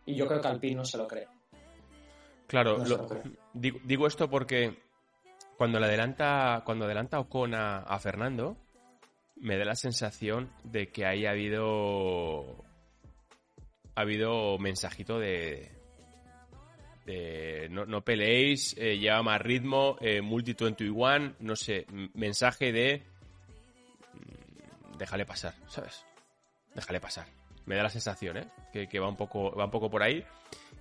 Y 0.04 0.14
yo 0.14 0.26
creo 0.26 0.40
que 0.40 0.48
Alpine 0.48 0.76
no 0.76 0.84
se 0.84 0.98
lo 0.98 1.06
cree. 1.06 1.26
Claro, 2.46 2.78
No 2.78 2.84
se 2.84 2.90
lo- 2.90 2.96
lo 2.98 3.08
cree. 3.08 3.22
digo, 3.52 3.78
digo 3.84 4.06
esto 4.06 4.30
porque 4.30 4.78
cuando 5.56 5.78
le 5.80 5.86
adelanta, 5.86 6.62
cuando 6.64 6.84
adelanta 6.84 7.18
Ocon 7.20 7.54
a, 7.54 7.78
a 7.78 7.98
Fernando, 7.98 8.56
me 9.36 9.58
da 9.58 9.64
la 9.64 9.74
sensación 9.74 10.50
de 10.64 10.90
que 10.92 11.04
ahí 11.06 11.26
ha 11.26 11.30
habido 11.30 12.64
ha 13.96 14.00
habido 14.02 14.58
mensajito 14.58 15.18
de 15.18 15.76
de 17.06 17.68
no, 17.70 18.00
peleéis, 18.02 18.74
eh, 18.76 18.98
lleva 18.98 19.22
más 19.22 19.40
ritmo, 19.40 19.96
eh, 20.00 20.20
multi 20.20 20.54
21, 20.54 21.36
no 21.38 21.54
sé, 21.54 21.86
mensaje 22.14 22.72
de 22.72 23.02
mm, 24.12 24.98
déjale 24.98 25.24
pasar, 25.24 25.54
¿sabes? 25.68 26.04
Déjale 26.74 27.00
pasar. 27.00 27.26
Me 27.64 27.76
da 27.76 27.84
la 27.84 27.90
sensación, 27.90 28.38
¿eh? 28.38 28.48
Que, 28.72 28.88
que 28.88 28.98
va 28.98 29.08
un 29.08 29.16
poco 29.16 29.54
va 29.56 29.66
un 29.66 29.70
poco 29.70 29.88
por 29.88 30.02
ahí. 30.02 30.24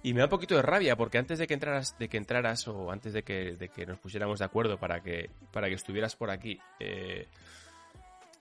Y 0.01 0.13
me 0.13 0.19
da 0.19 0.25
un 0.25 0.31
poquito 0.31 0.55
de 0.55 0.61
rabia 0.61 0.95
porque 0.95 1.17
antes 1.17 1.39
de 1.39 1.47
que 1.47 1.53
entraras, 1.53 1.97
de 1.97 2.09
que 2.09 2.17
entraras 2.17 2.67
o 2.67 2.91
antes 2.91 3.13
de 3.13 3.23
que, 3.23 3.55
de 3.55 3.69
que 3.69 3.85
nos 3.85 3.99
pusiéramos 3.99 4.39
de 4.39 4.45
acuerdo 4.45 4.77
para 4.77 5.01
que, 5.01 5.29
para 5.51 5.67
que 5.67 5.75
estuvieras 5.75 6.15
por 6.15 6.29
aquí, 6.29 6.59
eh, 6.79 7.27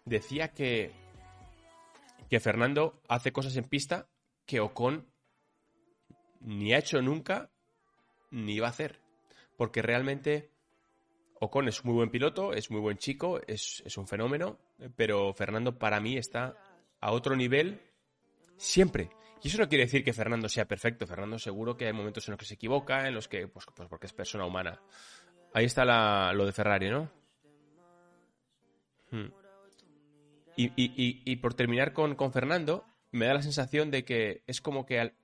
decía 0.04 0.48
que, 0.48 0.90
que 2.28 2.40
Fernando 2.40 3.00
hace 3.08 3.32
cosas 3.32 3.56
en 3.56 3.64
pista 3.64 4.06
que 4.46 4.60
Ocon 4.60 5.06
ni 6.40 6.72
ha 6.74 6.78
hecho 6.78 7.00
nunca 7.02 7.50
ni 8.30 8.58
va 8.60 8.66
a 8.68 8.70
hacer. 8.70 9.00
Porque 9.56 9.82
realmente 9.82 10.50
Ocon 11.40 11.68
es 11.68 11.84
muy 11.84 11.94
buen 11.94 12.10
piloto, 12.10 12.52
es 12.52 12.70
muy 12.70 12.80
buen 12.80 12.98
chico, 12.98 13.40
es, 13.46 13.82
es 13.86 13.96
un 13.96 14.06
fenómeno, 14.08 14.58
pero 14.96 15.32
Fernando 15.34 15.78
para 15.78 16.00
mí 16.00 16.16
está 16.16 16.56
a 17.00 17.12
otro 17.12 17.36
nivel 17.36 17.80
siempre. 18.56 19.10
Y 19.42 19.48
eso 19.48 19.58
no 19.58 19.68
quiere 19.68 19.84
decir 19.84 20.02
que 20.02 20.12
Fernando 20.14 20.48
sea 20.48 20.66
perfecto. 20.66 21.06
Fernando 21.06 21.38
seguro 21.38 21.76
que 21.76 21.86
hay 21.86 21.92
momentos 21.92 22.26
en 22.26 22.32
los 22.32 22.38
que 22.38 22.46
se 22.46 22.54
equivoca, 22.54 23.06
en 23.06 23.14
los 23.14 23.28
que, 23.28 23.46
pues, 23.46 23.66
pues 23.74 23.88
porque 23.88 24.06
es 24.06 24.12
persona 24.12 24.46
humana. 24.46 24.80
Ahí 25.52 25.66
está 25.66 25.84
la- 25.84 26.32
lo 26.34 26.46
de 26.46 26.52
Ferrari, 26.52 26.88
¿no? 26.90 27.10
Hmm. 29.10 29.26
Y, 30.56 30.66
y- 30.76 30.92
y- 30.96 31.22
y 31.24 31.36
por 31.36 31.54
terminar 31.54 31.92
con, 31.92 32.14
con 32.14 32.32
Fernando, 32.32 32.84
me 33.14 33.26
da 33.26 33.34
la 33.34 33.42
sensación 33.42 33.90
de 33.90 34.04
que 34.04 34.42
es 34.46 34.60
como 34.60 34.84
que 34.84 34.98
al, 34.98 35.14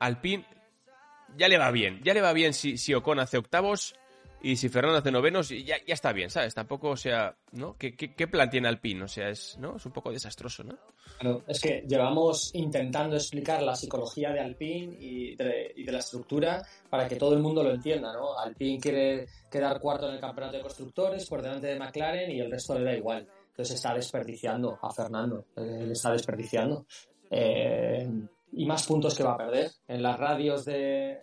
Alpine 0.00 0.44
ya 1.36 1.48
le 1.48 1.58
va 1.58 1.70
bien. 1.70 2.00
Ya 2.04 2.14
le 2.14 2.20
va 2.20 2.32
bien 2.32 2.52
si, 2.52 2.76
si 2.76 2.94
Ocon 2.94 3.20
hace 3.20 3.38
octavos 3.38 3.94
y 4.40 4.56
si 4.56 4.68
Fernando 4.68 4.98
hace 4.98 5.10
novenos, 5.10 5.48
ya, 5.48 5.76
ya 5.84 5.94
está 5.94 6.12
bien, 6.12 6.30
¿sabes? 6.30 6.54
Tampoco, 6.54 6.90
o 6.90 6.96
sea, 6.96 7.36
¿no? 7.52 7.76
¿Qué, 7.76 7.96
qué, 7.96 8.14
qué 8.14 8.28
plan 8.28 8.50
tiene 8.50 8.68
Alpine? 8.68 9.02
O 9.02 9.08
sea, 9.08 9.30
es, 9.30 9.56
¿no? 9.58 9.76
es 9.76 9.86
un 9.86 9.92
poco 9.92 10.12
desastroso, 10.12 10.62
¿no? 10.62 10.78
Claro, 11.18 11.42
es 11.48 11.58
que 11.58 11.84
llevamos 11.88 12.54
intentando 12.54 13.16
explicar 13.16 13.62
la 13.62 13.74
psicología 13.74 14.30
de 14.30 14.40
Alpine 14.40 14.94
y 15.00 15.34
de, 15.36 15.72
y 15.74 15.84
de 15.84 15.92
la 15.92 15.98
estructura 15.98 16.62
para 16.88 17.08
que 17.08 17.16
todo 17.16 17.32
el 17.32 17.40
mundo 17.40 17.64
lo 17.64 17.72
entienda, 17.72 18.12
¿no? 18.12 18.38
Alpine 18.38 18.78
quiere 18.78 19.26
quedar 19.50 19.80
cuarto 19.80 20.06
en 20.06 20.14
el 20.14 20.20
campeonato 20.20 20.58
de 20.58 20.62
constructores 20.62 21.26
por 21.26 21.42
delante 21.42 21.66
de 21.66 21.78
McLaren 21.78 22.30
y 22.30 22.40
el 22.40 22.50
resto 22.50 22.78
le 22.78 22.84
da 22.84 22.94
igual. 22.94 23.26
Entonces 23.58 23.74
está 23.74 23.92
desperdiciando 23.92 24.78
a 24.80 24.92
Fernando, 24.92 25.46
eh, 25.56 25.82
le 25.84 25.92
está 25.92 26.12
desperdiciando. 26.12 26.86
Eh, 27.28 28.08
y 28.52 28.64
más 28.66 28.86
puntos 28.86 29.16
que 29.16 29.24
va 29.24 29.32
a 29.32 29.36
perder. 29.36 29.72
En 29.88 30.00
las 30.00 30.16
radios 30.16 30.64
de, 30.64 31.18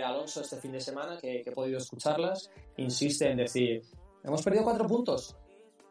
Alonso 0.00 0.40
este 0.40 0.58
fin 0.58 0.70
de 0.70 0.80
semana, 0.80 1.18
que, 1.18 1.42
que 1.42 1.50
he 1.50 1.52
podido 1.52 1.78
escucharlas, 1.78 2.48
insiste 2.76 3.28
en 3.28 3.38
decir, 3.38 3.82
hemos 4.22 4.40
perdido 4.40 4.62
cuatro 4.62 4.86
puntos. 4.86 5.34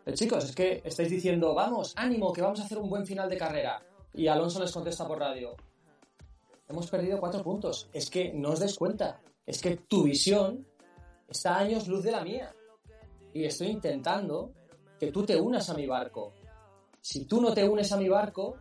Eh, 0.06 0.14
chicos, 0.14 0.46
es 0.46 0.56
que 0.56 0.82
estáis 0.86 1.10
diciendo, 1.10 1.54
vamos, 1.54 1.94
ánimo, 1.98 2.32
que 2.32 2.44
vamos 2.44 2.62
a 2.62 2.64
hacer 2.64 2.78
un 2.78 2.90
buen 2.90 3.06
final 3.06 3.30
de 3.30 3.36
carrera. 3.36 3.84
Y 4.14 4.28
Alonso 4.28 4.62
les 4.62 4.72
contesta 4.72 5.06
por 5.06 5.20
radio, 5.20 5.58
hemos 6.70 6.90
perdido 6.90 7.20
cuatro 7.20 7.44
puntos. 7.44 7.90
Es 7.92 8.10
que 8.10 8.32
no 8.32 8.52
os 8.52 8.62
des 8.62 8.78
cuenta. 8.78 9.20
Es 9.46 9.62
que 9.62 9.76
tu 9.76 10.04
visión 10.04 10.66
está 11.28 11.58
a 11.58 11.60
años 11.60 11.90
luz 11.90 12.04
de 12.04 12.12
la 12.12 12.24
mía. 12.24 12.56
Y 13.34 13.44
estoy 13.44 13.68
intentando 13.68 14.54
que 15.00 15.12
tú 15.12 15.26
te 15.26 15.36
unas 15.40 15.70
a 15.70 15.74
mi 15.74 15.88
barco. 15.88 16.34
Si 17.02 17.26
tú 17.26 17.42
no 17.42 17.54
te 17.54 17.68
unes 17.68 17.92
a 17.92 17.98
mi 17.98 18.10
barco, 18.10 18.58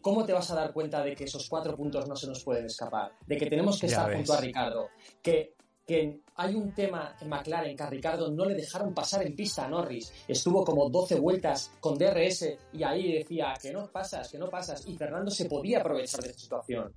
¿cómo 0.00 0.24
te 0.24 0.32
vas 0.32 0.50
a 0.50 0.54
dar 0.54 0.72
cuenta 0.72 1.02
de 1.02 1.14
que 1.16 1.24
esos 1.24 1.48
cuatro 1.48 1.74
puntos 1.76 2.06
no 2.06 2.14
se 2.14 2.26
nos 2.26 2.44
pueden 2.44 2.66
escapar? 2.66 3.12
De 3.26 3.36
que 3.36 3.46
tenemos 3.46 3.80
que 3.80 3.88
Ya 3.88 3.96
estar 3.96 4.08
ves. 4.10 4.16
junto 4.18 4.34
a 4.34 4.40
Ricardo. 4.40 4.88
Que, 5.22 5.54
que 5.86 6.20
hay 6.36 6.54
un 6.54 6.74
tema 6.74 7.16
en 7.20 7.28
McLaren 7.28 7.76
que 7.76 7.82
a 7.82 7.90
Ricardo 7.90 8.30
no 8.30 8.44
le 8.44 8.54
dejaron 8.54 8.92
pasar 8.92 9.26
en 9.26 9.34
pista 9.34 9.64
a 9.64 9.68
Norris. 9.68 10.12
Estuvo 10.28 10.64
como 10.64 10.90
12 10.90 11.18
vueltas 11.18 11.72
con 11.80 11.96
DRS 11.96 12.46
y 12.72 12.82
ahí 12.82 13.12
decía 13.12 13.54
que 13.60 13.72
no 13.72 13.86
pasas, 13.90 14.30
que 14.30 14.38
no 14.38 14.50
pasas. 14.50 14.86
Y 14.86 14.96
Fernando 14.96 15.30
se 15.30 15.46
podía 15.46 15.80
aprovechar 15.80 16.20
de 16.22 16.30
esa 16.30 16.38
situación. 16.38 16.92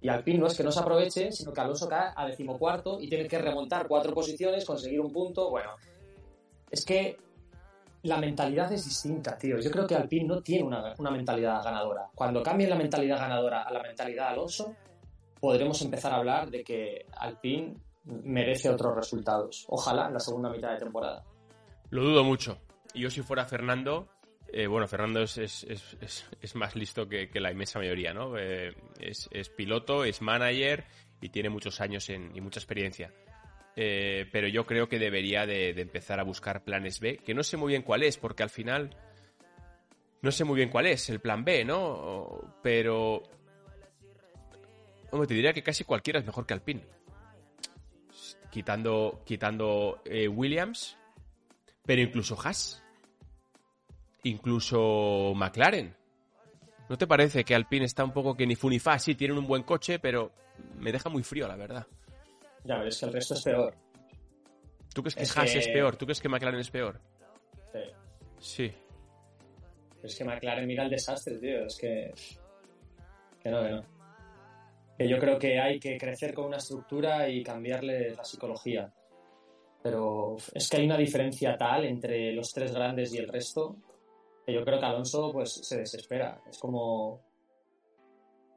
Y 0.00 0.08
Alpine 0.08 0.38
no 0.38 0.46
es 0.46 0.54
que 0.56 0.62
no 0.62 0.70
se 0.70 0.80
aproveche, 0.80 1.32
sino 1.32 1.52
que 1.52 1.60
Alonso 1.62 1.88
cae 1.88 2.12
a 2.14 2.26
decimocuarto 2.26 3.00
y 3.00 3.08
tiene 3.08 3.26
que 3.26 3.38
remontar 3.38 3.88
cuatro 3.88 4.12
posiciones, 4.12 4.64
conseguir 4.64 5.00
un 5.00 5.10
punto. 5.10 5.48
Bueno, 5.48 5.70
es 6.70 6.84
que 6.84 7.16
la 8.04 8.16
mentalidad 8.18 8.72
es 8.72 8.84
distinta, 8.84 9.36
tío. 9.36 9.58
Yo 9.60 9.70
creo 9.70 9.86
que 9.86 9.94
Alpine 9.94 10.26
no 10.26 10.40
tiene 10.42 10.64
una, 10.64 10.94
una 10.98 11.10
mentalidad 11.10 11.62
ganadora. 11.62 12.08
Cuando 12.14 12.42
cambien 12.42 12.70
la 12.70 12.76
mentalidad 12.76 13.18
ganadora 13.18 13.62
a 13.62 13.72
la 13.72 13.82
mentalidad 13.82 14.28
Alonso, 14.28 14.74
podremos 15.40 15.80
empezar 15.82 16.12
a 16.12 16.16
hablar 16.16 16.50
de 16.50 16.62
que 16.64 17.06
Alpine 17.16 17.74
merece 18.04 18.68
otros 18.70 18.94
resultados. 18.94 19.64
Ojalá 19.68 20.06
en 20.08 20.14
la 20.14 20.20
segunda 20.20 20.48
mitad 20.50 20.72
de 20.72 20.78
temporada. 20.78 21.24
Lo 21.90 22.02
dudo 22.04 22.24
mucho. 22.24 22.58
Y 22.92 23.00
yo 23.02 23.10
si 23.10 23.22
fuera 23.22 23.44
Fernando, 23.44 24.08
Eh, 24.56 24.68
bueno, 24.68 24.86
Fernando 24.86 25.20
es, 25.20 25.36
es- 25.36 25.64
es- 25.64 25.96
es- 26.00 26.26
es 26.40 26.54
más 26.54 26.76
listo 26.76 27.08
que, 27.08 27.28
que 27.28 27.40
la 27.40 27.50
inmensa 27.50 27.80
mayoría, 27.80 28.14
¿no? 28.14 28.38
Eh, 28.38 28.72
es, 29.00 29.28
es 29.32 29.48
piloto, 29.48 30.04
es 30.04 30.22
manager 30.22 30.84
y 31.20 31.30
tiene 31.30 31.48
muchos 31.48 31.80
años 31.80 32.08
en- 32.08 32.30
y 32.36 32.40
mucha 32.40 32.60
experiencia. 32.60 33.10
Eh, 33.76 34.28
pero 34.30 34.46
yo 34.46 34.66
creo 34.66 34.88
que 34.88 34.98
debería 34.98 35.46
de, 35.46 35.70
empezar 35.70 36.20
a 36.20 36.24
buscar 36.24 36.62
planes 36.62 37.00
B, 37.00 37.18
que 37.18 37.34
no 37.34 37.42
sé 37.42 37.56
muy 37.56 37.70
bien 37.70 37.82
cuál 37.82 38.02
es, 38.02 38.16
porque 38.16 38.42
al 38.42 38.50
final 38.50 38.90
no 40.22 40.30
sé 40.30 40.44
muy 40.44 40.56
bien 40.56 40.70
cuál 40.70 40.86
es 40.86 41.10
el 41.10 41.20
plan 41.20 41.44
B, 41.44 41.64
¿no? 41.64 42.56
Pero... 42.62 43.22
Hombre, 45.10 45.28
te 45.28 45.34
diría 45.34 45.52
que 45.52 45.62
casi 45.62 45.84
cualquiera 45.84 46.18
es 46.18 46.26
mejor 46.26 46.46
que 46.46 46.54
Alpine. 46.54 46.84
Quitando, 48.50 49.22
quitando 49.24 50.02
eh, 50.04 50.28
Williams, 50.28 50.96
pero 51.84 52.00
incluso 52.00 52.38
Haas. 52.40 52.82
Incluso 54.22 55.32
McLaren. 55.34 55.94
¿No 56.88 56.96
te 56.96 57.06
parece 57.06 57.44
que 57.44 57.54
Alpine 57.54 57.84
está 57.84 58.04
un 58.04 58.12
poco 58.12 58.36
que 58.36 58.46
ni 58.46 58.56
fu 58.56 58.68
ni 58.68 58.78
fa? 58.78 58.98
Sí, 58.98 59.14
tienen 59.14 59.38
un 59.38 59.46
buen 59.46 59.62
coche, 59.62 59.98
pero 59.98 60.32
me 60.78 60.92
deja 60.92 61.08
muy 61.08 61.22
frío, 61.22 61.48
la 61.48 61.56
verdad. 61.56 61.86
Ya 62.64 62.78
ves 62.78 62.98
que 62.98 63.06
el 63.06 63.12
resto 63.12 63.34
es 63.34 63.42
peor. 63.42 63.74
¿Tú 64.94 65.02
crees 65.02 65.14
que 65.14 65.22
Es 65.22 65.36
Haas 65.36 65.52
que- 65.52 65.58
es 65.58 65.68
peor? 65.68 65.96
¿Tú 65.96 66.06
crees 66.06 66.20
que 66.20 66.28
McLaren 66.28 66.60
es 66.60 66.70
peor? 66.70 67.00
Sí. 67.72 67.80
Sí. 68.38 68.72
Es 70.02 70.16
que 70.16 70.24
McLaren 70.24 70.66
mira 70.66 70.84
el 70.84 70.90
desastre, 70.90 71.38
tío. 71.38 71.66
Es 71.66 71.76
que. 71.76 72.12
Que 73.42 73.50
no, 73.50 73.62
que 73.62 73.70
no. 73.70 73.82
Que 74.96 75.08
yo 75.08 75.18
creo 75.18 75.38
que 75.38 75.58
hay 75.58 75.80
que 75.80 75.98
crecer 75.98 76.32
con 76.32 76.46
una 76.46 76.58
estructura 76.58 77.28
y 77.28 77.42
cambiarle 77.42 78.14
la 78.14 78.24
psicología. 78.24 78.92
Pero 79.82 80.36
es 80.54 80.68
que 80.70 80.76
hay 80.78 80.86
una 80.86 80.96
diferencia 80.96 81.56
tal 81.58 81.84
entre 81.84 82.32
los 82.32 82.52
tres 82.52 82.72
grandes 82.72 83.12
y 83.12 83.18
el 83.18 83.28
resto 83.28 83.76
que 84.46 84.52
yo 84.54 84.64
creo 84.64 84.78
que 84.78 84.86
Alonso 84.86 85.30
pues 85.32 85.52
se 85.52 85.78
desespera. 85.78 86.40
Es 86.48 86.58
como. 86.58 87.20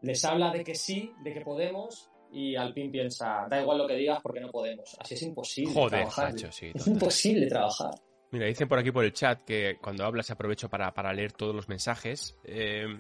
Les 0.03 0.23
habla 0.25 0.51
de 0.51 0.63
que 0.63 0.75
sí, 0.75 1.11
de 1.23 1.33
que 1.33 1.41
podemos, 1.41 2.11
y 2.31 2.55
Alpine 2.55 2.89
piensa, 2.89 3.45
da 3.49 3.61
igual 3.61 3.77
lo 3.79 3.87
que 3.87 3.95
digas 3.95 4.19
porque 4.21 4.39
no 4.39 4.49
podemos. 4.51 4.95
Así 4.99 5.13
es 5.15 5.21
imposible 5.23 5.73
Joder, 5.73 5.99
trabajar. 5.99 6.33
macho, 6.33 6.51
sí. 6.51 6.71
es 6.73 6.87
imposible 6.87 7.47
trabajar. 7.47 7.91
Mira, 8.31 8.45
dicen 8.45 8.67
por 8.67 8.77
aquí 8.79 8.91
por 8.91 9.05
el 9.05 9.13
chat 9.13 9.43
que 9.45 9.77
cuando 9.81 10.05
hablas 10.05 10.29
aprovecho 10.31 10.69
para, 10.69 10.93
para 10.93 11.13
leer 11.13 11.31
todos 11.31 11.55
los 11.55 11.69
mensajes. 11.69 12.37
Eh, 12.43 12.99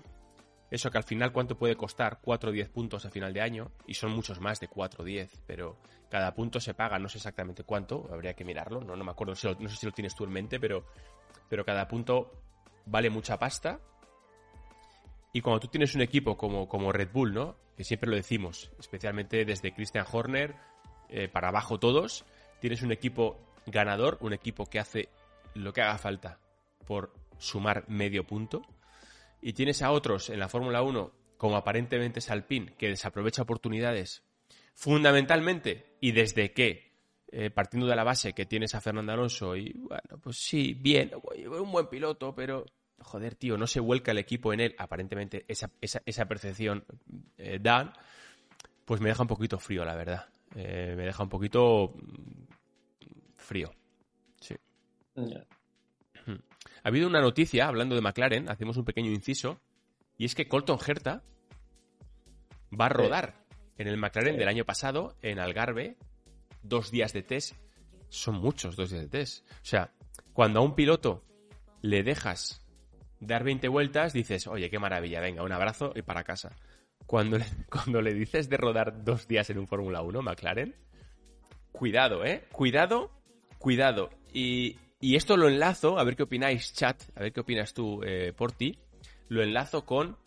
eso 0.71 0.89
que 0.91 0.97
al 0.97 1.03
final 1.03 1.31
cuánto 1.31 1.57
puede 1.57 1.75
costar 1.75 2.19
4 2.21 2.49
o 2.49 2.53
10 2.53 2.69
puntos 2.69 3.05
a 3.05 3.09
final 3.09 3.33
de 3.33 3.41
año. 3.41 3.71
Y 3.87 3.93
son 3.93 4.11
muchos 4.11 4.39
más 4.39 4.59
de 4.59 4.67
4 4.69 5.03
o 5.03 5.05
10, 5.05 5.29
pero 5.45 5.77
cada 6.09 6.33
punto 6.33 6.59
se 6.61 6.73
paga, 6.73 6.97
no 6.99 7.09
sé 7.09 7.17
exactamente 7.17 7.63
cuánto, 7.63 8.07
habría 8.11 8.33
que 8.33 8.45
mirarlo, 8.45 8.79
no, 8.81 8.95
no 8.95 9.03
me 9.03 9.11
acuerdo, 9.11 9.35
si 9.35 9.47
lo- 9.47 9.55
no 9.59 9.67
sé 9.69 9.75
si 9.75 9.85
lo 9.85 9.91
tienes 9.91 10.15
tú 10.15 10.23
en 10.23 10.31
mente, 10.31 10.59
pero, 10.59 10.85
pero 11.49 11.65
cada 11.65 11.87
punto 11.87 12.31
vale 12.85 13.09
mucha 13.09 13.37
pasta. 13.37 13.79
Y 15.37 15.41
cuando 15.41 15.59
tú 15.59 15.67
tienes 15.67 15.93
un 15.93 16.01
equipo 16.01 16.35
como, 16.35 16.67
como 16.67 16.91
Red 16.91 17.09
Bull, 17.13 17.31
¿no? 17.31 17.57
Que 17.75 17.83
siempre 17.83 18.09
lo 18.09 18.15
decimos, 18.15 18.71
especialmente 18.79 19.45
desde 19.45 19.71
Christian 19.71 20.03
Horner 20.11 20.55
eh, 21.09 21.27
para 21.27 21.49
abajo 21.49 21.77
todos, 21.79 22.25
tienes 22.59 22.81
un 22.81 22.91
equipo 22.91 23.37
ganador, 23.67 24.17
un 24.21 24.33
equipo 24.33 24.65
que 24.65 24.79
hace 24.79 25.09
lo 25.53 25.73
que 25.73 25.83
haga 25.83 25.99
falta 25.99 26.39
por 26.87 27.13
sumar 27.37 27.87
medio 27.87 28.25
punto. 28.25 28.63
Y 29.39 29.53
tienes 29.53 29.83
a 29.83 29.91
otros 29.91 30.31
en 30.31 30.39
la 30.39 30.49
Fórmula 30.49 30.81
1, 30.81 31.11
como 31.37 31.55
aparentemente 31.55 32.17
es 32.17 32.31
Alpine, 32.31 32.73
que 32.75 32.87
desaprovecha 32.87 33.43
oportunidades 33.43 34.23
fundamentalmente 34.73 35.97
y 36.01 36.13
desde 36.13 36.51
que, 36.51 36.93
eh, 37.31 37.51
partiendo 37.51 37.85
de 37.85 37.95
la 37.95 38.03
base 38.03 38.33
que 38.33 38.47
tienes 38.47 38.73
a 38.73 38.81
Fernando 38.81 39.13
Alonso 39.13 39.55
y 39.55 39.71
bueno, 39.77 40.19
pues 40.19 40.37
sí, 40.37 40.73
bien, 40.73 41.11
un 41.13 41.71
buen 41.71 41.89
piloto, 41.89 42.33
pero 42.33 42.65
joder, 42.99 43.35
tío, 43.35 43.57
no 43.57 43.67
se 43.67 43.79
vuelca 43.79 44.11
el 44.11 44.17
equipo 44.17 44.53
en 44.53 44.59
él, 44.59 44.75
aparentemente 44.77 45.45
esa, 45.47 45.71
esa, 45.81 46.01
esa 46.05 46.25
percepción 46.25 46.85
eh, 47.37 47.59
dan, 47.61 47.93
pues 48.85 49.01
me 49.01 49.09
deja 49.09 49.21
un 49.21 49.27
poquito 49.27 49.59
frío, 49.59 49.85
la 49.85 49.95
verdad. 49.95 50.27
Eh, 50.55 50.93
me 50.95 51.05
deja 51.05 51.23
un 51.23 51.29
poquito 51.29 51.93
mm, 51.95 52.43
frío. 53.37 53.71
Sí. 54.39 54.55
Ya. 55.15 55.45
Ha 56.83 56.89
habido 56.89 57.07
una 57.07 57.21
noticia, 57.21 57.67
hablando 57.67 57.95
de 57.95 58.01
McLaren, 58.01 58.49
hacemos 58.49 58.77
un 58.77 58.85
pequeño 58.85 59.11
inciso, 59.11 59.59
y 60.17 60.25
es 60.25 60.35
que 60.35 60.47
Colton 60.47 60.79
Herta 60.85 61.23
va 62.79 62.85
a 62.85 62.89
rodar 62.89 63.43
en 63.77 63.87
el 63.87 63.97
McLaren 63.97 64.37
del 64.37 64.47
año 64.47 64.63
pasado, 64.63 65.17
en 65.21 65.39
Algarve, 65.39 65.97
dos 66.63 66.89
días 66.91 67.11
de 67.13 67.23
test. 67.23 67.55
Son 68.09 68.35
muchos 68.35 68.75
dos 68.75 68.89
días 68.89 69.03
de 69.03 69.09
test. 69.09 69.45
O 69.51 69.65
sea, 69.65 69.91
cuando 70.33 70.59
a 70.59 70.63
un 70.63 70.75
piloto 70.75 71.25
le 71.81 72.03
dejas 72.03 72.65
dar 73.19 73.43
20 73.43 73.67
vueltas, 73.67 74.13
dices, 74.13 74.47
oye, 74.47 74.69
qué 74.69 74.79
maravilla, 74.79 75.19
venga, 75.21 75.43
un 75.43 75.51
abrazo 75.51 75.91
y 75.95 76.01
para 76.01 76.23
casa. 76.23 76.55
Cuando 77.05 77.37
le, 77.37 77.45
cuando 77.71 78.01
le 78.01 78.13
dices 78.13 78.49
de 78.49 78.57
rodar 78.57 79.03
dos 79.03 79.27
días 79.27 79.49
en 79.49 79.59
un 79.59 79.67
Fórmula 79.67 80.01
1, 80.01 80.21
McLaren, 80.21 80.75
cuidado, 81.71 82.25
¿eh? 82.25 82.43
Cuidado, 82.51 83.11
cuidado. 83.59 84.09
Y, 84.33 84.77
y 84.99 85.15
esto 85.15 85.37
lo 85.37 85.47
enlazo, 85.47 85.99
a 85.99 86.03
ver 86.03 86.15
qué 86.15 86.23
opináis, 86.23 86.73
chat, 86.73 87.01
a 87.15 87.21
ver 87.21 87.31
qué 87.33 87.41
opinas 87.41 87.73
tú, 87.73 88.01
eh, 88.03 88.33
por 88.35 88.51
ti. 88.51 88.77
Lo 89.29 89.41
enlazo 89.43 89.85
con, 89.85 90.17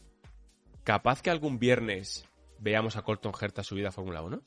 capaz 0.84 1.22
que 1.22 1.30
algún 1.30 1.58
viernes 1.58 2.26
veamos 2.58 2.96
a 2.96 3.02
Colton 3.02 3.32
Herta 3.40 3.62
subida 3.62 3.88
a 3.88 3.92
Fórmula 3.92 4.22
1. 4.22 4.42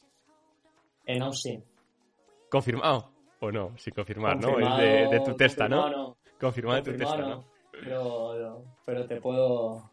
En 1.06 1.22
Austin. 1.24 1.64
¿Confirmado? 2.50 3.12
¿O 3.40 3.52
no? 3.52 3.76
Sin 3.78 3.94
confirmar, 3.94 4.38
¿no? 4.38 4.50
Confirmado- 4.54 4.80
Es 4.82 5.10
de, 5.10 5.18
de 5.18 5.26
tu 5.26 5.36
testa, 5.36 5.68
confirmado 5.68 5.90
¿no? 5.90 5.98
no. 6.10 6.18
Confirmado 6.40 6.76
de 6.78 6.82
tu 6.84 6.92
Confirmado 6.92 7.16
testa, 7.18 7.30
no. 7.30 7.36
¿no? 7.42 7.53
Pero, 7.84 8.64
pero 8.86 9.06
te 9.06 9.20
puedo. 9.22 9.90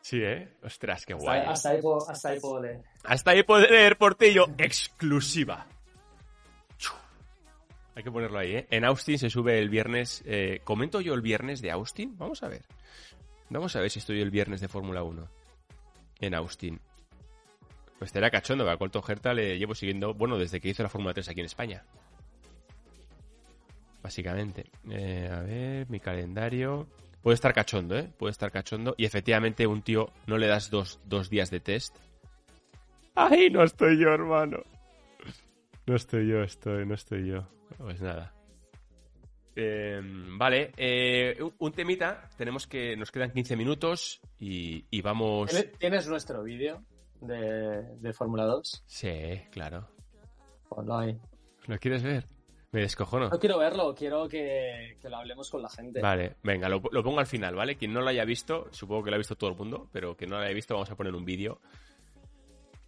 Sí, 0.00 0.22
¿eh? 0.22 0.52
Ostras, 0.62 1.04
qué 1.04 1.14
guay. 1.14 1.42
hasta 1.46 1.70
ahí 1.70 1.82
puedo, 1.82 2.08
hasta 2.08 2.28
ahí 2.28 2.40
puedo 2.40 2.62
leer. 2.62 2.80
Hasta 3.04 3.30
ahí 3.32 3.42
puede 3.42 3.68
leer 3.70 3.98
Portillo, 3.98 4.46
exclusiva. 4.58 5.66
Hay 7.96 8.02
que 8.02 8.10
ponerlo 8.12 8.38
ahí, 8.38 8.56
¿eh? 8.56 8.66
En 8.70 8.84
Austin 8.84 9.18
se 9.18 9.30
sube 9.30 9.58
el 9.58 9.70
viernes. 9.70 10.22
eh, 10.26 10.60
¿Comento 10.64 11.00
yo 11.00 11.14
el 11.14 11.22
viernes 11.22 11.62
de 11.62 11.70
Austin? 11.70 12.16
Vamos 12.18 12.42
a 12.42 12.48
ver. 12.48 12.62
Vamos 13.48 13.74
a 13.74 13.80
ver 13.80 13.90
si 13.90 14.00
estoy 14.00 14.20
el 14.20 14.30
viernes 14.30 14.60
de 14.60 14.68
Fórmula 14.68 15.02
1 15.02 15.26
en 16.20 16.34
Austin. 16.34 16.78
Pues 17.98 18.10
será 18.10 18.30
cachondo, 18.30 18.64
que 18.66 18.70
a 18.70 18.76
Colton 18.76 19.02
Herta 19.08 19.32
le 19.32 19.58
llevo 19.58 19.74
siguiendo, 19.74 20.12
bueno, 20.12 20.36
desde 20.36 20.60
que 20.60 20.68
hizo 20.68 20.82
la 20.82 20.90
Fórmula 20.90 21.14
3 21.14 21.30
aquí 21.30 21.40
en 21.40 21.46
España. 21.46 21.84
Básicamente. 24.06 24.70
Eh, 24.88 25.28
a 25.28 25.40
ver, 25.40 25.90
mi 25.90 25.98
calendario. 25.98 26.86
Puede 27.20 27.34
estar 27.34 27.52
cachondo, 27.52 27.98
¿eh? 27.98 28.08
Puede 28.16 28.30
estar 28.30 28.52
cachondo. 28.52 28.94
Y 28.96 29.04
efectivamente, 29.04 29.66
un 29.66 29.82
tío 29.82 30.12
no 30.28 30.38
le 30.38 30.46
das 30.46 30.70
dos, 30.70 31.00
dos 31.04 31.28
días 31.28 31.50
de 31.50 31.58
test. 31.58 31.96
¡Ay, 33.16 33.50
no 33.50 33.64
estoy 33.64 33.98
yo, 33.98 34.10
hermano! 34.10 34.58
No 35.88 35.96
estoy 35.96 36.28
yo, 36.28 36.40
estoy, 36.44 36.86
no 36.86 36.94
estoy 36.94 37.26
yo. 37.26 37.48
Pues 37.78 38.00
nada. 38.00 38.32
Eh, 39.56 40.00
vale, 40.38 40.70
eh, 40.76 41.36
un- 41.58 41.72
temita. 41.72 42.30
Tenemos 42.36 42.68
que. 42.68 42.96
Nos 42.96 43.10
quedan 43.10 43.32
15 43.32 43.56
minutos 43.56 44.20
y, 44.38 44.84
y 44.88 45.02
vamos. 45.02 45.50
¿Tienes 45.80 46.06
nuestro 46.06 46.44
vídeo 46.44 46.80
de, 47.22 47.82
de 47.98 48.12
Fórmula 48.12 48.44
2? 48.44 48.84
Sí, 48.86 49.42
claro. 49.50 49.88
Ahí. 50.92 51.18
¿Lo 51.66 51.76
quieres 51.78 52.04
ver? 52.04 52.24
Me 52.76 52.82
descojono. 52.82 53.30
No 53.30 53.38
quiero 53.38 53.56
verlo, 53.56 53.94
quiero 53.94 54.28
que, 54.28 54.98
que 55.00 55.08
lo 55.08 55.16
hablemos 55.16 55.48
con 55.50 55.62
la 55.62 55.70
gente. 55.70 55.98
Vale, 56.02 56.36
venga, 56.42 56.68
lo, 56.68 56.82
lo 56.92 57.02
pongo 57.02 57.20
al 57.20 57.26
final, 57.26 57.54
¿vale? 57.54 57.76
Quien 57.76 57.90
no 57.94 58.02
lo 58.02 58.08
haya 58.10 58.26
visto, 58.26 58.66
supongo 58.70 59.04
que 59.04 59.10
lo 59.10 59.14
ha 59.14 59.18
visto 59.18 59.34
todo 59.34 59.48
el 59.48 59.56
mundo, 59.56 59.88
pero 59.92 60.14
que 60.14 60.26
no 60.26 60.36
lo 60.36 60.42
haya 60.44 60.52
visto, 60.54 60.74
vamos 60.74 60.90
a 60.90 60.94
poner 60.94 61.14
un 61.14 61.24
vídeo. 61.24 61.58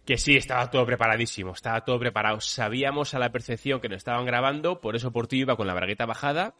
Que 0.05 0.19
sí, 0.19 0.37
estaba 0.37 0.69
todo 0.69 0.85
preparadísimo, 0.85 1.53
estaba 1.53 1.83
todo 1.83 1.97
preparado. 1.97 2.39
Sabíamos 2.39 3.15
a 3.15 3.19
la 3.19 3.31
percepción 3.31 3.79
que 3.81 3.89
nos 3.89 3.97
estaban 3.97 4.27
grabando, 4.27 4.79
por 4.79 4.95
eso 4.95 5.11
por 5.11 5.25
ti 5.25 5.37
iba 5.39 5.55
con 5.57 5.65
la 5.65 5.73
bragueta 5.73 6.05
bajada. 6.05 6.53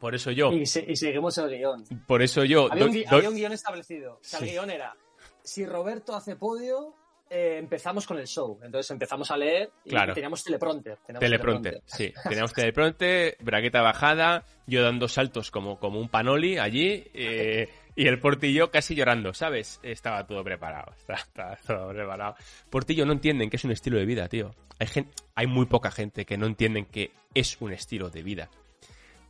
Por 0.00 0.16
eso 0.16 0.32
yo, 0.32 0.50
Y, 0.52 0.66
se- 0.66 0.84
y 0.90 0.96
seguimos 0.96 1.38
el 1.38 1.48
guion. 1.48 1.84
por 2.08 2.22
eso 2.22 2.42
yo. 2.44 2.72
Había 2.72 2.86
un, 2.86 2.92
gui- 2.92 3.04
doy- 3.08 3.18
había 3.18 3.28
un 3.30 3.36
guion 3.36 3.52
establecido. 3.52 4.14
O 4.14 4.18
sea, 4.20 4.40
Sí. 4.40 4.46
el 4.46 4.50
guion 4.50 4.70
era, 4.70 4.96
si 5.44 5.64
Roberto 5.64 6.16
hace 6.16 6.34
podio, 6.34 6.94
eh, 7.32 7.56
empezamos 7.58 8.06
con 8.06 8.18
el 8.18 8.26
show. 8.26 8.60
Entonces 8.62 8.90
empezamos 8.90 9.30
a 9.30 9.36
leer 9.36 9.70
y 9.84 9.90
Claro. 9.90 10.12
teníamos 10.14 10.44
teleprompter. 10.44 10.98
teníamos 11.06 11.20
Teleprompter, 11.20 11.82
sí. 11.86 12.12
Teníamos 12.28 12.52
teleprompter, 12.52 13.36
bragueta 13.40 13.80
bajada, 13.82 14.44
yo 14.66 14.82
dando 14.82 15.08
saltos 15.08 15.50
como, 15.50 15.78
como 15.78 15.98
un 15.98 16.08
panoli 16.08 16.58
allí, 16.58 17.04
eh, 17.14 17.68
y 17.96 18.06
el 18.06 18.20
portillo 18.20 18.70
casi 18.70 18.94
llorando, 18.94 19.32
¿sabes? 19.34 19.80
Estaba 19.82 20.26
todo 20.26 20.44
preparado, 20.44 20.92
estaba, 20.98 21.20
estaba 21.20 21.56
todo 21.56 21.88
preparado. 21.88 22.34
Portillo 22.70 23.06
no 23.06 23.12
entienden 23.12 23.48
que 23.50 23.56
es 23.56 23.64
un 23.64 23.72
estilo 23.72 23.98
de 23.98 24.04
vida, 24.04 24.28
tío. 24.28 24.54
Hay, 24.78 24.86
gen- 24.86 25.10
hay 25.34 25.46
muy 25.46 25.66
poca 25.66 25.90
gente 25.90 26.24
que 26.26 26.36
no 26.36 26.46
entienden 26.46 26.84
que 26.86 27.12
es 27.34 27.60
un 27.60 27.72
estilo 27.72 28.10
de 28.10 28.22
vida. 28.22 28.50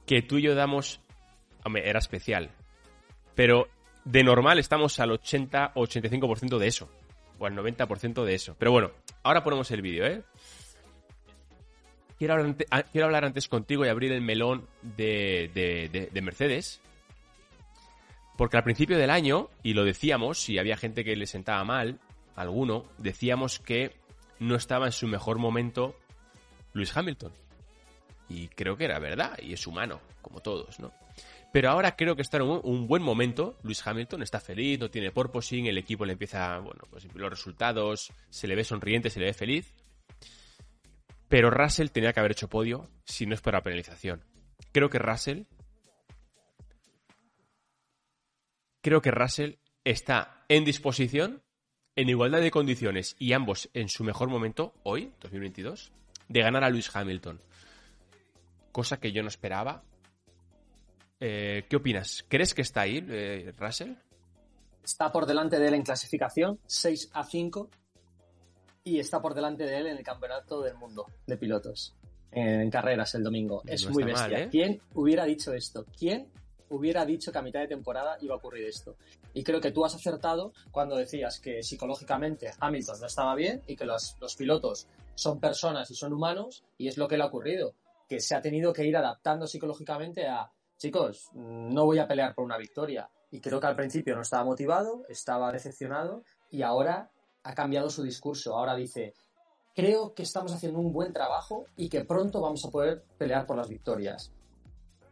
Que 0.06 0.22
tú 0.22 0.38
y 0.38 0.42
yo 0.42 0.54
damos... 0.54 1.00
Hombre, 1.64 1.88
era 1.88 2.00
especial. 2.00 2.50
Pero 3.36 3.68
de 4.04 4.24
normal 4.24 4.58
estamos 4.58 4.98
al 4.98 5.12
80 5.12 5.72
o 5.76 5.84
85% 5.86 6.58
de 6.58 6.66
eso. 6.66 6.90
O 7.42 7.46
al 7.46 7.56
90% 7.56 8.22
de 8.24 8.34
eso. 8.36 8.54
Pero 8.56 8.70
bueno, 8.70 8.92
ahora 9.24 9.42
ponemos 9.42 9.68
el 9.72 9.82
vídeo, 9.82 10.06
¿eh? 10.06 10.22
Quiero 12.18 12.34
hablar, 12.34 12.46
ante- 12.50 12.66
ah, 12.70 12.84
quiero 12.84 13.06
hablar 13.06 13.24
antes 13.24 13.48
contigo 13.48 13.84
y 13.84 13.88
abrir 13.88 14.12
el 14.12 14.20
melón 14.22 14.68
de, 14.82 15.50
de- 15.52 15.88
de- 15.88 16.06
de 16.12 16.22
Mercedes. 16.22 16.80
Porque 18.38 18.56
al 18.56 18.62
principio 18.62 18.96
del 18.96 19.10
año, 19.10 19.50
y 19.64 19.74
lo 19.74 19.82
decíamos, 19.84 20.38
si 20.40 20.56
había 20.58 20.76
gente 20.76 21.02
que 21.04 21.16
le 21.16 21.26
sentaba 21.26 21.64
mal, 21.64 21.98
alguno, 22.36 22.84
decíamos 22.98 23.58
que 23.58 23.90
no 24.38 24.54
estaba 24.54 24.86
en 24.86 24.92
su 24.92 25.08
mejor 25.08 25.38
momento 25.38 25.96
Luis 26.74 26.96
Hamilton. 26.96 27.32
Y 28.28 28.46
creo 28.48 28.76
que 28.76 28.84
era 28.84 29.00
verdad, 29.00 29.36
y 29.42 29.52
es 29.52 29.66
humano, 29.66 30.00
como 30.22 30.38
todos, 30.40 30.78
¿no? 30.78 30.92
Pero 31.52 31.68
ahora 31.68 31.96
creo 31.96 32.16
que 32.16 32.22
está 32.22 32.38
en 32.38 32.44
un, 32.44 32.86
buen 32.88 33.02
momento. 33.02 33.58
Luis 33.62 33.86
Hamilton 33.86 34.22
está 34.22 34.40
feliz, 34.40 34.80
no 34.80 34.90
tiene 34.90 35.10
porpoising, 35.10 35.66
el 35.66 35.76
equipo 35.76 36.06
le 36.06 36.14
empieza, 36.14 36.58
bueno, 36.58 36.84
pues 36.90 37.06
los 37.14 37.30
resultados, 37.30 38.10
se 38.30 38.48
le 38.48 38.56
ve 38.56 38.64
sonriente, 38.64 39.10
se 39.10 39.20
le 39.20 39.26
ve 39.26 39.34
feliz. 39.34 39.74
Pero 41.28 41.50
Russell 41.50 41.88
tenía 41.90 42.12
que 42.14 42.20
haber 42.20 42.32
hecho 42.32 42.48
podio 42.48 42.88
si 43.04 43.26
no 43.26 43.34
es 43.34 43.42
para 43.42 43.62
penalización. 43.62 44.24
Creo 44.72 44.88
que 44.88 44.98
Russell. 44.98 45.42
Creo 48.80 49.02
que 49.02 49.10
Russell 49.10 49.54
está 49.84 50.44
en 50.48 50.64
disposición, 50.64 51.42
en 51.96 52.08
igualdad 52.08 52.40
de 52.40 52.50
condiciones 52.50 53.14
y 53.18 53.34
ambos 53.34 53.70
en 53.74 53.88
su 53.88 54.04
mejor 54.04 54.28
momento, 54.28 54.74
hoy, 54.82 55.12
2022, 55.20 55.92
de 56.28 56.40
ganar 56.40 56.64
a 56.64 56.70
Luis 56.70 56.94
Hamilton. 56.94 57.40
Cosa 58.72 58.98
que 58.98 59.12
yo 59.12 59.22
no 59.22 59.28
esperaba. 59.28 59.84
Eh, 61.24 61.66
¿Qué 61.68 61.76
opinas? 61.76 62.24
¿Crees 62.28 62.52
que 62.52 62.62
está 62.62 62.80
ahí, 62.80 63.06
eh, 63.08 63.54
Russell? 63.56 63.92
Está 64.82 65.12
por 65.12 65.24
delante 65.24 65.60
de 65.60 65.68
él 65.68 65.74
en 65.74 65.84
clasificación, 65.84 66.58
6 66.66 67.10
a 67.12 67.22
5, 67.22 67.70
y 68.82 68.98
está 68.98 69.22
por 69.22 69.32
delante 69.32 69.62
de 69.62 69.78
él 69.78 69.86
en 69.86 69.98
el 69.98 70.02
campeonato 70.02 70.62
del 70.62 70.74
mundo 70.74 71.06
de 71.24 71.36
pilotos, 71.36 71.94
en 72.32 72.68
carreras 72.70 73.14
el 73.14 73.22
domingo. 73.22 73.62
Es 73.66 73.88
muy 73.88 74.02
bestia. 74.02 74.22
mal, 74.22 74.34
¿eh? 74.34 74.48
¿Quién 74.50 74.82
hubiera 74.94 75.24
dicho 75.24 75.52
esto? 75.52 75.86
¿Quién 75.96 76.26
hubiera 76.70 77.06
dicho 77.06 77.30
que 77.30 77.38
a 77.38 77.42
mitad 77.42 77.60
de 77.60 77.68
temporada 77.68 78.18
iba 78.20 78.34
a 78.34 78.38
ocurrir 78.38 78.66
esto? 78.66 78.96
Y 79.32 79.44
creo 79.44 79.60
que 79.60 79.70
tú 79.70 79.84
has 79.84 79.94
acertado 79.94 80.52
cuando 80.72 80.96
decías 80.96 81.38
que 81.38 81.62
psicológicamente 81.62 82.50
Hamilton 82.58 82.98
no 82.98 83.06
estaba 83.06 83.36
bien 83.36 83.62
y 83.68 83.76
que 83.76 83.84
los, 83.84 84.16
los 84.20 84.34
pilotos 84.34 84.88
son 85.14 85.38
personas 85.38 85.88
y 85.88 85.94
son 85.94 86.14
humanos, 86.14 86.64
y 86.78 86.88
es 86.88 86.98
lo 86.98 87.06
que 87.06 87.16
le 87.16 87.22
ha 87.22 87.26
ocurrido, 87.26 87.76
que 88.08 88.18
se 88.18 88.34
ha 88.34 88.42
tenido 88.42 88.72
que 88.72 88.84
ir 88.84 88.96
adaptando 88.96 89.46
psicológicamente 89.46 90.26
a, 90.26 90.50
chicos, 90.82 91.30
no 91.34 91.84
voy 91.84 92.00
a 92.00 92.08
pelear 92.08 92.34
por 92.34 92.44
una 92.44 92.58
victoria. 92.58 93.08
Y 93.30 93.40
creo 93.40 93.60
que 93.60 93.68
al 93.68 93.76
principio 93.76 94.16
no 94.16 94.22
estaba 94.22 94.44
motivado, 94.44 95.04
estaba 95.08 95.52
decepcionado, 95.52 96.24
y 96.50 96.62
ahora 96.62 97.08
ha 97.44 97.54
cambiado 97.54 97.88
su 97.88 98.02
discurso. 98.02 98.56
Ahora 98.58 98.74
dice, 98.74 99.14
creo 99.76 100.12
que 100.12 100.24
estamos 100.24 100.52
haciendo 100.52 100.80
un 100.80 100.92
buen 100.92 101.12
trabajo 101.12 101.66
y 101.76 101.88
que 101.88 102.04
pronto 102.04 102.40
vamos 102.40 102.64
a 102.64 102.70
poder 102.70 103.04
pelear 103.16 103.46
por 103.46 103.56
las 103.56 103.68
victorias. 103.68 104.32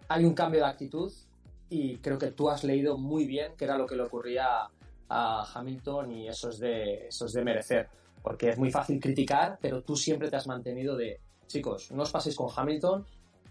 Hay 0.09 0.25
un 0.25 0.35
cambio 0.35 0.61
de 0.61 0.67
actitud 0.67 1.13
y 1.69 1.99
creo 1.99 2.19
que 2.19 2.33
tú 2.33 2.51
has 2.51 2.65
leído 2.65 2.99
muy 2.99 3.27
bien 3.27 3.53
qué 3.57 3.65
era 3.65 3.79
lo 3.79 3.87
que 3.87 3.95
le 3.95 4.03
ocurría 4.03 4.69
a 5.09 5.53
Hamilton 5.55 6.11
y 6.11 6.29
eso 6.29 6.51
es 6.51 6.59
de, 6.59 7.07
eso 7.07 7.27
es 7.27 7.33
de 7.33 7.45
merecer. 7.45 7.89
Porque 8.23 8.51
es 8.51 8.59
muy 8.59 8.73
fácil 8.73 9.01
criticar, 9.01 9.57
pero 9.63 9.83
tú 9.83 9.95
siempre 9.95 10.29
te 10.29 10.37
has 10.37 10.49
mantenido 10.49 10.97
de, 10.97 11.21
chicos, 11.47 11.93
no 11.93 12.03
os 12.03 12.11
paséis 12.11 12.35
con 12.35 12.49
Hamilton, 12.55 13.07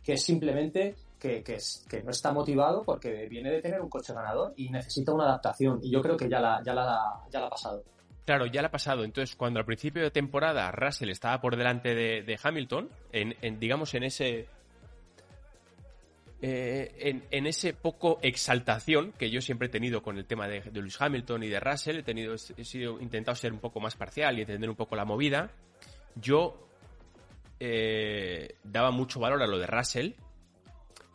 que 0.10 0.14
es 0.14 0.24
simplemente 0.24 0.96
que, 1.20 1.44
que, 1.44 2.02
no 2.02 2.10
está 2.10 2.32
motivado 2.32 2.82
porque 2.82 3.28
viene 3.28 3.52
de 3.52 3.62
tener 3.62 3.80
un 3.80 3.90
coche 3.90 4.12
ganador 4.12 4.56
y 4.58 4.68
necesita 4.72 5.14
una 5.14 5.26
adaptación. 5.26 5.80
Y 5.84 5.92
yo 5.92 6.02
creo 6.02 6.18
que 6.18 6.28
ya 6.28 6.40
la, 6.40 6.64
ya 6.66 6.74
la, 6.74 7.00
ya 7.30 7.40
la 7.40 7.46
ha 7.46 7.50
pasado. 7.52 7.84
Claro, 8.26 8.48
ya 8.48 8.62
le 8.62 8.70
ha 8.70 8.72
pasado. 8.72 9.04
Entonces, 9.04 9.36
cuando 9.36 9.60
al 9.60 9.68
principio 9.68 10.02
de 10.02 10.10
temporada 10.10 10.72
Russell 10.72 11.10
estaba 11.12 11.40
por 11.40 11.58
delante 11.58 11.94
de, 11.94 12.40
Hamilton, 12.42 12.90
en, 13.12 13.36
en, 13.44 13.60
digamos 13.60 13.94
en 13.94 14.04
ese. 14.04 14.48
eh, 16.42 16.92
en, 16.98 17.24
en 17.30 17.46
ese 17.46 17.76
poco 17.76 18.18
exaltación 18.24 19.12
que 19.12 19.30
yo 19.30 19.42
siempre 19.42 19.68
he 19.68 19.70
tenido 19.70 20.02
con 20.02 20.18
el 20.18 20.26
tema 20.26 20.48
de, 20.48 20.62
de 20.62 20.82
Lewis 20.82 21.00
Hamilton 21.00 21.44
y 21.44 21.50
de 21.50 21.60
Russell, 21.60 21.98
he 21.98 22.04
tenido, 22.04 22.34
he 22.34 22.66
sido 22.66 23.00
intentado 23.00 23.36
ser 23.36 23.54
un 23.54 23.60
poco 23.60 23.80
más 23.80 23.96
parcial 23.96 24.40
y 24.40 24.42
entender 24.42 24.72
un 24.72 24.76
poco 24.76 24.96
la 24.96 25.06
movida. 25.06 25.52
Yo 26.16 26.69
eh, 27.60 28.56
daba 28.64 28.92
mucho 28.92 29.20
valor 29.20 29.42
a 29.44 29.48
lo 29.48 29.58
de 29.58 29.68
Russell, 29.68 30.12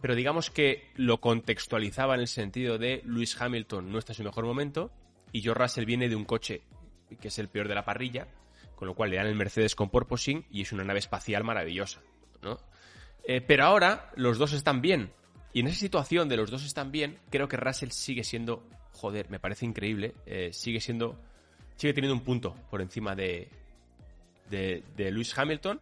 pero 0.00 0.14
digamos 0.14 0.50
que 0.50 0.90
lo 0.96 1.20
contextualizaba 1.20 2.14
en 2.14 2.20
el 2.20 2.28
sentido 2.28 2.76
de 2.78 3.02
Lewis 3.06 3.40
Hamilton 3.40 3.90
no 3.90 3.98
está 3.98 4.12
en 4.12 4.16
su 4.16 4.24
mejor 4.24 4.44
momento 4.44 4.90
y 5.32 5.40
George 5.40 5.62
Russell 5.62 5.86
viene 5.86 6.08
de 6.08 6.16
un 6.16 6.24
coche 6.24 6.62
que 7.20 7.28
es 7.28 7.38
el 7.38 7.48
peor 7.48 7.68
de 7.68 7.74
la 7.74 7.84
parrilla, 7.84 8.28
con 8.74 8.88
lo 8.88 8.94
cual 8.94 9.10
le 9.10 9.16
dan 9.16 9.26
el 9.26 9.34
Mercedes 9.34 9.74
con 9.74 9.90
porpoising 9.90 10.46
y 10.50 10.62
es 10.62 10.72
una 10.72 10.84
nave 10.84 10.98
espacial 10.98 11.44
maravillosa, 11.44 12.00
¿no? 12.42 12.58
Eh, 13.26 13.40
pero 13.40 13.64
ahora 13.64 14.10
los 14.16 14.38
dos 14.38 14.52
están 14.52 14.82
bien. 14.82 15.10
Y 15.52 15.60
en 15.60 15.68
esa 15.68 15.78
situación 15.78 16.28
de 16.28 16.36
los 16.36 16.50
dos 16.50 16.64
están 16.64 16.92
bien, 16.92 17.18
creo 17.30 17.48
que 17.48 17.56
Russell 17.56 17.90
sigue 17.90 18.24
siendo, 18.24 18.68
joder, 18.92 19.30
me 19.30 19.38
parece 19.38 19.64
increíble, 19.64 20.14
eh, 20.26 20.50
sigue 20.52 20.80
siendo, 20.80 21.18
sigue 21.76 21.94
teniendo 21.94 22.14
un 22.14 22.24
punto 22.24 22.54
por 22.70 22.82
encima 22.82 23.14
de, 23.14 23.48
de, 24.50 24.82
de 24.96 25.10
Lewis 25.12 25.36
Hamilton. 25.38 25.80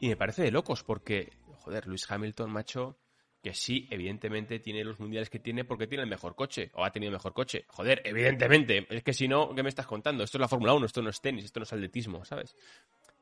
Y 0.00 0.08
me 0.08 0.16
parece 0.16 0.42
de 0.42 0.50
locos 0.50 0.82
porque, 0.82 1.30
joder, 1.58 1.86
Lewis 1.86 2.10
Hamilton, 2.10 2.50
macho, 2.50 2.96
que 3.42 3.54
sí, 3.54 3.86
evidentemente 3.90 4.58
tiene 4.58 4.82
los 4.82 4.98
mundiales 4.98 5.28
que 5.28 5.38
tiene 5.38 5.64
porque 5.64 5.86
tiene 5.86 6.04
el 6.04 6.10
mejor 6.10 6.34
coche, 6.34 6.70
o 6.74 6.84
ha 6.84 6.90
tenido 6.90 7.10
el 7.10 7.16
mejor 7.16 7.34
coche. 7.34 7.64
Joder, 7.68 8.00
evidentemente. 8.04 8.86
Es 8.88 9.02
que 9.02 9.12
si 9.12 9.28
no, 9.28 9.54
¿qué 9.54 9.62
me 9.62 9.68
estás 9.68 9.86
contando? 9.86 10.24
Esto 10.24 10.38
es 10.38 10.40
la 10.40 10.48
Fórmula 10.48 10.72
1, 10.72 10.86
esto 10.86 11.02
no 11.02 11.10
es 11.10 11.20
tenis, 11.20 11.44
esto 11.44 11.60
no 11.60 11.64
es 11.64 11.72
atletismo, 11.72 12.24
¿sabes? 12.24 12.56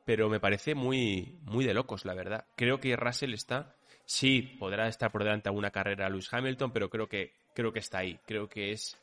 Pero 0.05 0.29
me 0.29 0.39
parece 0.39 0.73
muy, 0.73 1.37
muy 1.43 1.65
de 1.65 1.73
locos, 1.73 2.05
la 2.05 2.13
verdad. 2.13 2.45
Creo 2.55 2.79
que 2.79 2.95
Russell 2.95 3.33
está. 3.33 3.75
Sí, 4.05 4.41
podrá 4.41 4.87
estar 4.87 5.11
por 5.11 5.23
delante 5.23 5.49
alguna 5.49 5.71
carrera 5.71 6.07
a 6.07 6.09
Lewis 6.09 6.33
Hamilton, 6.33 6.71
pero 6.71 6.89
creo 6.89 7.07
que, 7.07 7.33
creo 7.53 7.71
que 7.71 7.79
está 7.79 7.99
ahí. 7.99 8.19
Creo 8.25 8.47
que 8.47 8.71
es. 8.71 8.97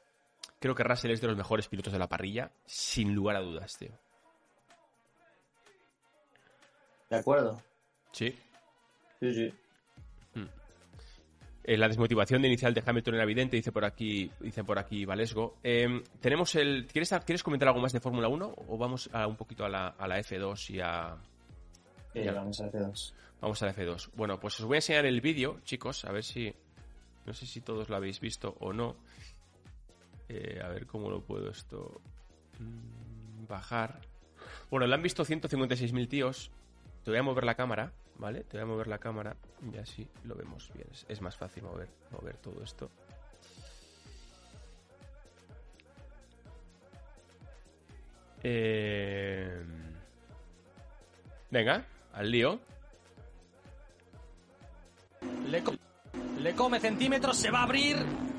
Creo 0.59 0.75
que 0.75 0.83
Russell 0.83 1.13
es 1.13 1.21
de 1.21 1.29
los 1.29 1.37
mejores 1.37 1.69
pilotos 1.69 1.93
de 1.93 1.99
la 1.99 2.09
parrilla, 2.09 2.51
sin 2.65 3.15
lugar 3.15 3.37
a 3.37 3.41
dudas, 3.41 3.77
tío. 3.79 3.93
¿De 7.09 7.17
acuerdo? 7.17 7.63
Sí. 8.17 8.35
Sí, 9.21 9.35
sí. 9.35 9.55
Eh, 11.65 11.77
la 11.77 11.89
desmotivación 11.89 12.41
de 12.43 12.49
inicial 12.49 12.73
de 12.73 12.83
Hamilton 12.87 13.15
era 13.15 13.25
evidente, 13.25 13.57
dice 13.57 13.73
por 13.73 13.85
aquí, 13.85 14.31
dice 14.41 14.63
por 14.63 14.79
aquí 14.79 15.05
Valesgo. 15.05 15.57
Eh, 15.65 16.03
tenemos 16.21 16.55
el. 16.55 16.87
¿quieres, 16.87 17.13
¿Quieres 17.27 17.43
comentar 17.43 17.69
algo 17.69 17.81
más 17.81 17.93
de 17.93 17.99
Fórmula 18.01 18.29
1? 18.29 18.55
¿O 18.69 18.79
vamos 18.79 19.11
a, 19.13 19.27
un 19.27 19.35
poquito 19.37 19.65
a 19.65 19.69
la, 19.69 19.89
a 19.89 20.07
la 20.09 20.19
F2 20.21 20.71
y 20.71 20.81
a. 20.81 21.17
Sí, 22.13 22.23
Ya. 22.23 22.33
vamos 22.33 22.61
a 22.61 22.71
F2. 22.71 23.13
Vamos 23.41 23.63
a 23.63 23.67
la 23.67 23.75
F2. 23.75 24.11
Bueno, 24.15 24.39
pues 24.39 24.59
os 24.61 24.67
voy 24.67 24.77
a 24.77 24.79
enseñar 24.79 25.07
el 25.07 25.21
vídeo, 25.21 25.59
chicos, 25.65 26.05
a 26.05 26.13
ver 26.13 26.23
si. 26.23 26.55
No 27.27 27.35
sé 27.35 27.45
si 27.47 27.61
todos 27.61 27.89
lo 27.91 27.97
habéis 27.97 28.21
visto 28.21 28.57
o 28.61 28.73
no. 28.73 28.97
Eh, 30.29 30.61
a 30.65 30.69
ver 30.69 30.87
cómo 30.87 31.11
lo 31.11 31.21
puedo 31.21 31.51
esto. 31.51 32.01
mm, 32.61 33.47
Bajar. 33.49 34.01
Bueno, 34.71 34.87
lo 34.87 34.95
han 34.95 35.03
visto 35.03 35.25
156.000 35.25 36.09
tíos. 36.09 36.51
Te 37.03 37.11
voy 37.11 37.19
a 37.19 37.23
mover 37.25 37.45
la 37.45 37.55
cámara, 37.57 37.93
¿vale? 38.19 38.45
Te 38.45 38.57
voy 38.57 38.63
a 38.63 38.67
mover 38.67 38.87
la 38.87 38.99
cámara 38.99 39.37
y 39.73 39.77
así 39.79 40.09
lo 40.25 40.35
vemos 40.35 40.71
bien. 40.75 40.89
Es, 41.09 41.21
más 41.21 41.37
fácil 41.37 41.65
mover, 41.65 41.89
mover 42.11 42.37
todo 42.39 42.63
esto. 42.63 42.91
Eh... 48.43 49.65
Venga, 51.51 51.85
al 52.13 52.31
lío. 52.31 52.61
Le, 55.49 55.63
le 56.41 56.55
come 56.55 56.81
centímetros, 56.81 57.37
se 57.37 57.51
va 57.51 57.61
a 57.61 57.63
abrir. 57.63 57.97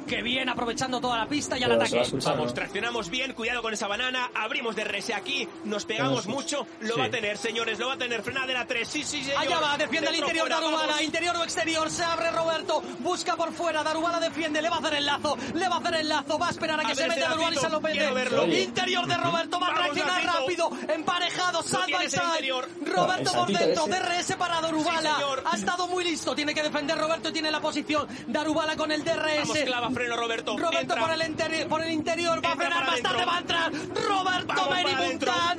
Que 0.07 0.21
bien, 0.21 0.47
aprovechando 0.47 1.01
toda 1.01 1.17
la 1.17 1.27
pista 1.27 1.57
y 1.57 1.63
al 1.63 1.73
a 1.73 1.75
ataque. 1.75 2.01
Vamos, 2.23 2.53
traccionamos 2.53 3.09
bien, 3.09 3.33
cuidado 3.33 3.61
con 3.61 3.73
esa 3.73 3.87
banana, 3.87 4.31
abrimos 4.33 4.75
de 4.75 4.83
RS 4.85 5.13
aquí, 5.13 5.47
nos 5.65 5.83
pegamos 5.85 6.27
mucho, 6.27 6.65
lo 6.79 6.93
Sí. 6.95 6.99
va 6.99 7.05
a 7.07 7.09
tener, 7.09 7.37
señores, 7.37 7.77
lo 7.77 7.87
va 7.87 7.93
a 7.93 7.97
tener, 7.97 8.21
frenada 8.23 8.47
de 8.47 8.53
la 8.53 8.65
3, 8.65 8.87
sí, 8.87 9.03
sí, 9.03 9.23
señor. 9.23 9.41
Allá 9.41 9.59
va, 9.59 9.77
defiende 9.77 10.09
el 10.09 10.15
interior 10.15 10.47
fuera, 10.47 10.55
Darubala, 10.61 10.87
vamos. 10.87 11.01
interior 11.01 11.35
o 11.35 11.43
exterior, 11.43 11.89
se 11.89 12.03
abre 12.03 12.31
Roberto, 12.31 12.81
busca 12.99 13.35
por 13.35 13.51
fuera, 13.51 13.83
Darubala 13.83 14.19
defiende, 14.21 14.61
le 14.61 14.69
va 14.69 14.77
a 14.77 14.79
hacer 14.79 14.93
el 14.95 15.05
lazo, 15.05 15.37
le 15.53 15.67
va 15.67 15.75
a 15.75 15.79
hacer 15.79 15.95
el 15.95 16.07
lazo, 16.09 16.39
va 16.39 16.47
a 16.47 16.51
esperar 16.51 16.79
a 16.79 16.83
que 16.85 16.91
A 16.91 16.95
se 16.95 17.05
ese 17.07 17.19
Darubala 17.19 17.55
y 17.55 17.59
se 17.59 17.69
lo 17.69 17.81
mete. 17.81 18.11
verlo. 18.11 18.45
Interior 18.47 19.07
de 19.07 19.17
Roberto, 19.17 19.59
va 19.59 19.67
a 19.67 19.73
reaccionar 19.73 20.23
rápido, 20.23 20.71
emparejado, 20.87 21.63
side 21.63 21.77
by 21.79 21.85
tienes 21.87 22.13
el 22.13 22.19
side. 22.19 22.25
interior. 22.29 22.69
Roberto 22.85 23.33
por 23.33 23.47
dentro. 23.47 23.85
DRS 23.87 24.35
para 24.37 24.62
Darubala. 24.62 25.17
Ha 25.51 25.55
estado 25.58 25.87
muy 25.87 26.03
listo, 26.05 26.33
tiene 26.33 26.53
que 26.53 26.63
defender 26.63 26.97
Roberto 26.97 27.29
y 27.29 27.33
tiene 27.33 27.51
la 27.51 27.60
posición. 27.60 28.08
Darubala 28.27 28.75
con 28.77 28.91
el 28.91 29.03
DRS. 29.03 29.49
Freno, 29.98 30.15
Roberto. 30.15 30.58
Roberto 30.58 30.79
Entra. 30.79 31.02
por 31.02 31.12
el, 31.12 31.21
interi- 31.21 31.67
por 31.67 31.83
el 31.83 31.91
interior, 31.91 32.43
va 32.45 32.52
a 32.52 32.56
frenar 32.56 32.85
más 32.85 33.02
tarde, 33.02 33.25
va 33.25 33.35
a 33.35 33.39
entrar 33.39 33.71
Roberto 33.73 34.67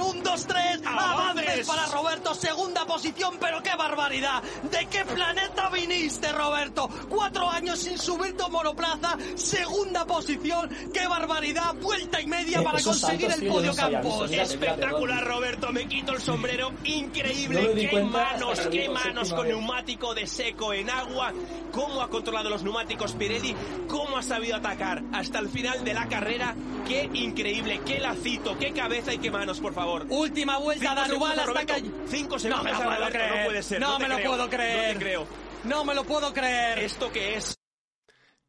un, 0.00 0.22
dos, 0.22 0.46
tres, 0.46 0.80
avances 0.86 1.66
para 1.66 1.86
Roberto, 1.86 2.34
segunda 2.34 2.86
posición, 2.86 3.36
pero 3.40 3.62
qué 3.62 3.74
barbaridad, 3.76 4.42
¿de 4.70 4.86
qué 4.86 5.04
planeta 5.04 5.68
viniste 5.70 6.32
Roberto? 6.32 6.88
Cuatro 7.08 7.50
años 7.50 7.78
sin 7.80 7.98
subir 7.98 8.36
tu 8.36 8.48
monoplaza, 8.48 9.16
segunda 9.34 10.04
posición, 10.06 10.68
qué 10.92 11.06
barbaridad, 11.06 11.74
vuelta 11.80 12.20
y 12.20 12.26
media 12.26 12.60
Eh, 12.60 12.62
para 12.64 12.80
conseguir 12.80 13.30
el 13.30 13.46
podio 13.48 13.74
Campos. 13.74 14.30
Espectacular. 14.30 15.24
Roberto. 15.26 15.72
Me 15.72 15.86
quito 15.86 16.12
el 16.12 16.20
sombrero. 16.20 16.72
Increíble. 16.84 17.88
Qué 17.90 18.02
manos, 18.02 18.60
qué 18.70 18.88
manos 18.88 19.32
con 19.32 19.46
neumático 19.48 20.14
de 20.14 20.26
seco 20.26 20.72
en 20.72 20.88
agua. 20.90 21.32
Cómo 21.72 22.00
ha 22.00 22.08
controlado 22.08 22.48
los 22.50 22.62
neumáticos 22.62 23.12
Pirelli. 23.12 23.54
Cómo 23.88 24.16
ha 24.16 24.22
sabido 24.28 24.56
atacar 24.56 25.02
hasta 25.12 25.38
el 25.40 25.48
final 25.48 25.84
de 25.84 25.94
la 25.94 26.06
carrera. 26.08 26.54
Qué 26.86 27.08
increíble, 27.12 27.80
qué 27.84 27.98
lacito, 27.98 28.56
qué 28.58 28.72
cabeza 28.72 29.12
y 29.12 29.18
qué 29.18 29.30
manos, 29.30 29.60
por 29.60 29.74
favor. 29.74 30.06
Última 30.08 30.58
vuelta, 30.58 31.06
segundos, 31.06 31.46
hasta. 31.46 31.74
Cinco 32.08 32.34
No 32.34 32.38
segundos 32.38 32.64
me 32.64 32.70
lo 32.72 32.76
puedo 32.78 32.90
Roberto, 32.96 33.12
creer. 33.18 33.38
no 33.40 33.44
puede 33.46 33.62
ser, 33.62 33.80
No 33.80 33.88
no 33.92 33.98
me 33.98 34.08
lo 34.08 34.14
creo, 34.16 34.30
puedo 34.30 34.44
no 34.44 34.50
creer. 34.50 34.92
te 34.94 34.98
creo. 35.04 35.26
No 35.64 35.84
me 35.84 35.94
lo 35.94 36.04
puedo 36.04 36.32
creer. 36.32 36.78
¿Esto 36.78 37.10
qué 37.12 37.34
es? 37.36 37.54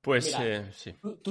Pues 0.02 0.26
Mira. 0.28 0.46
eh, 0.46 0.72
sí. 0.76 0.94
Tú, 1.02 1.18
tú 1.18 1.24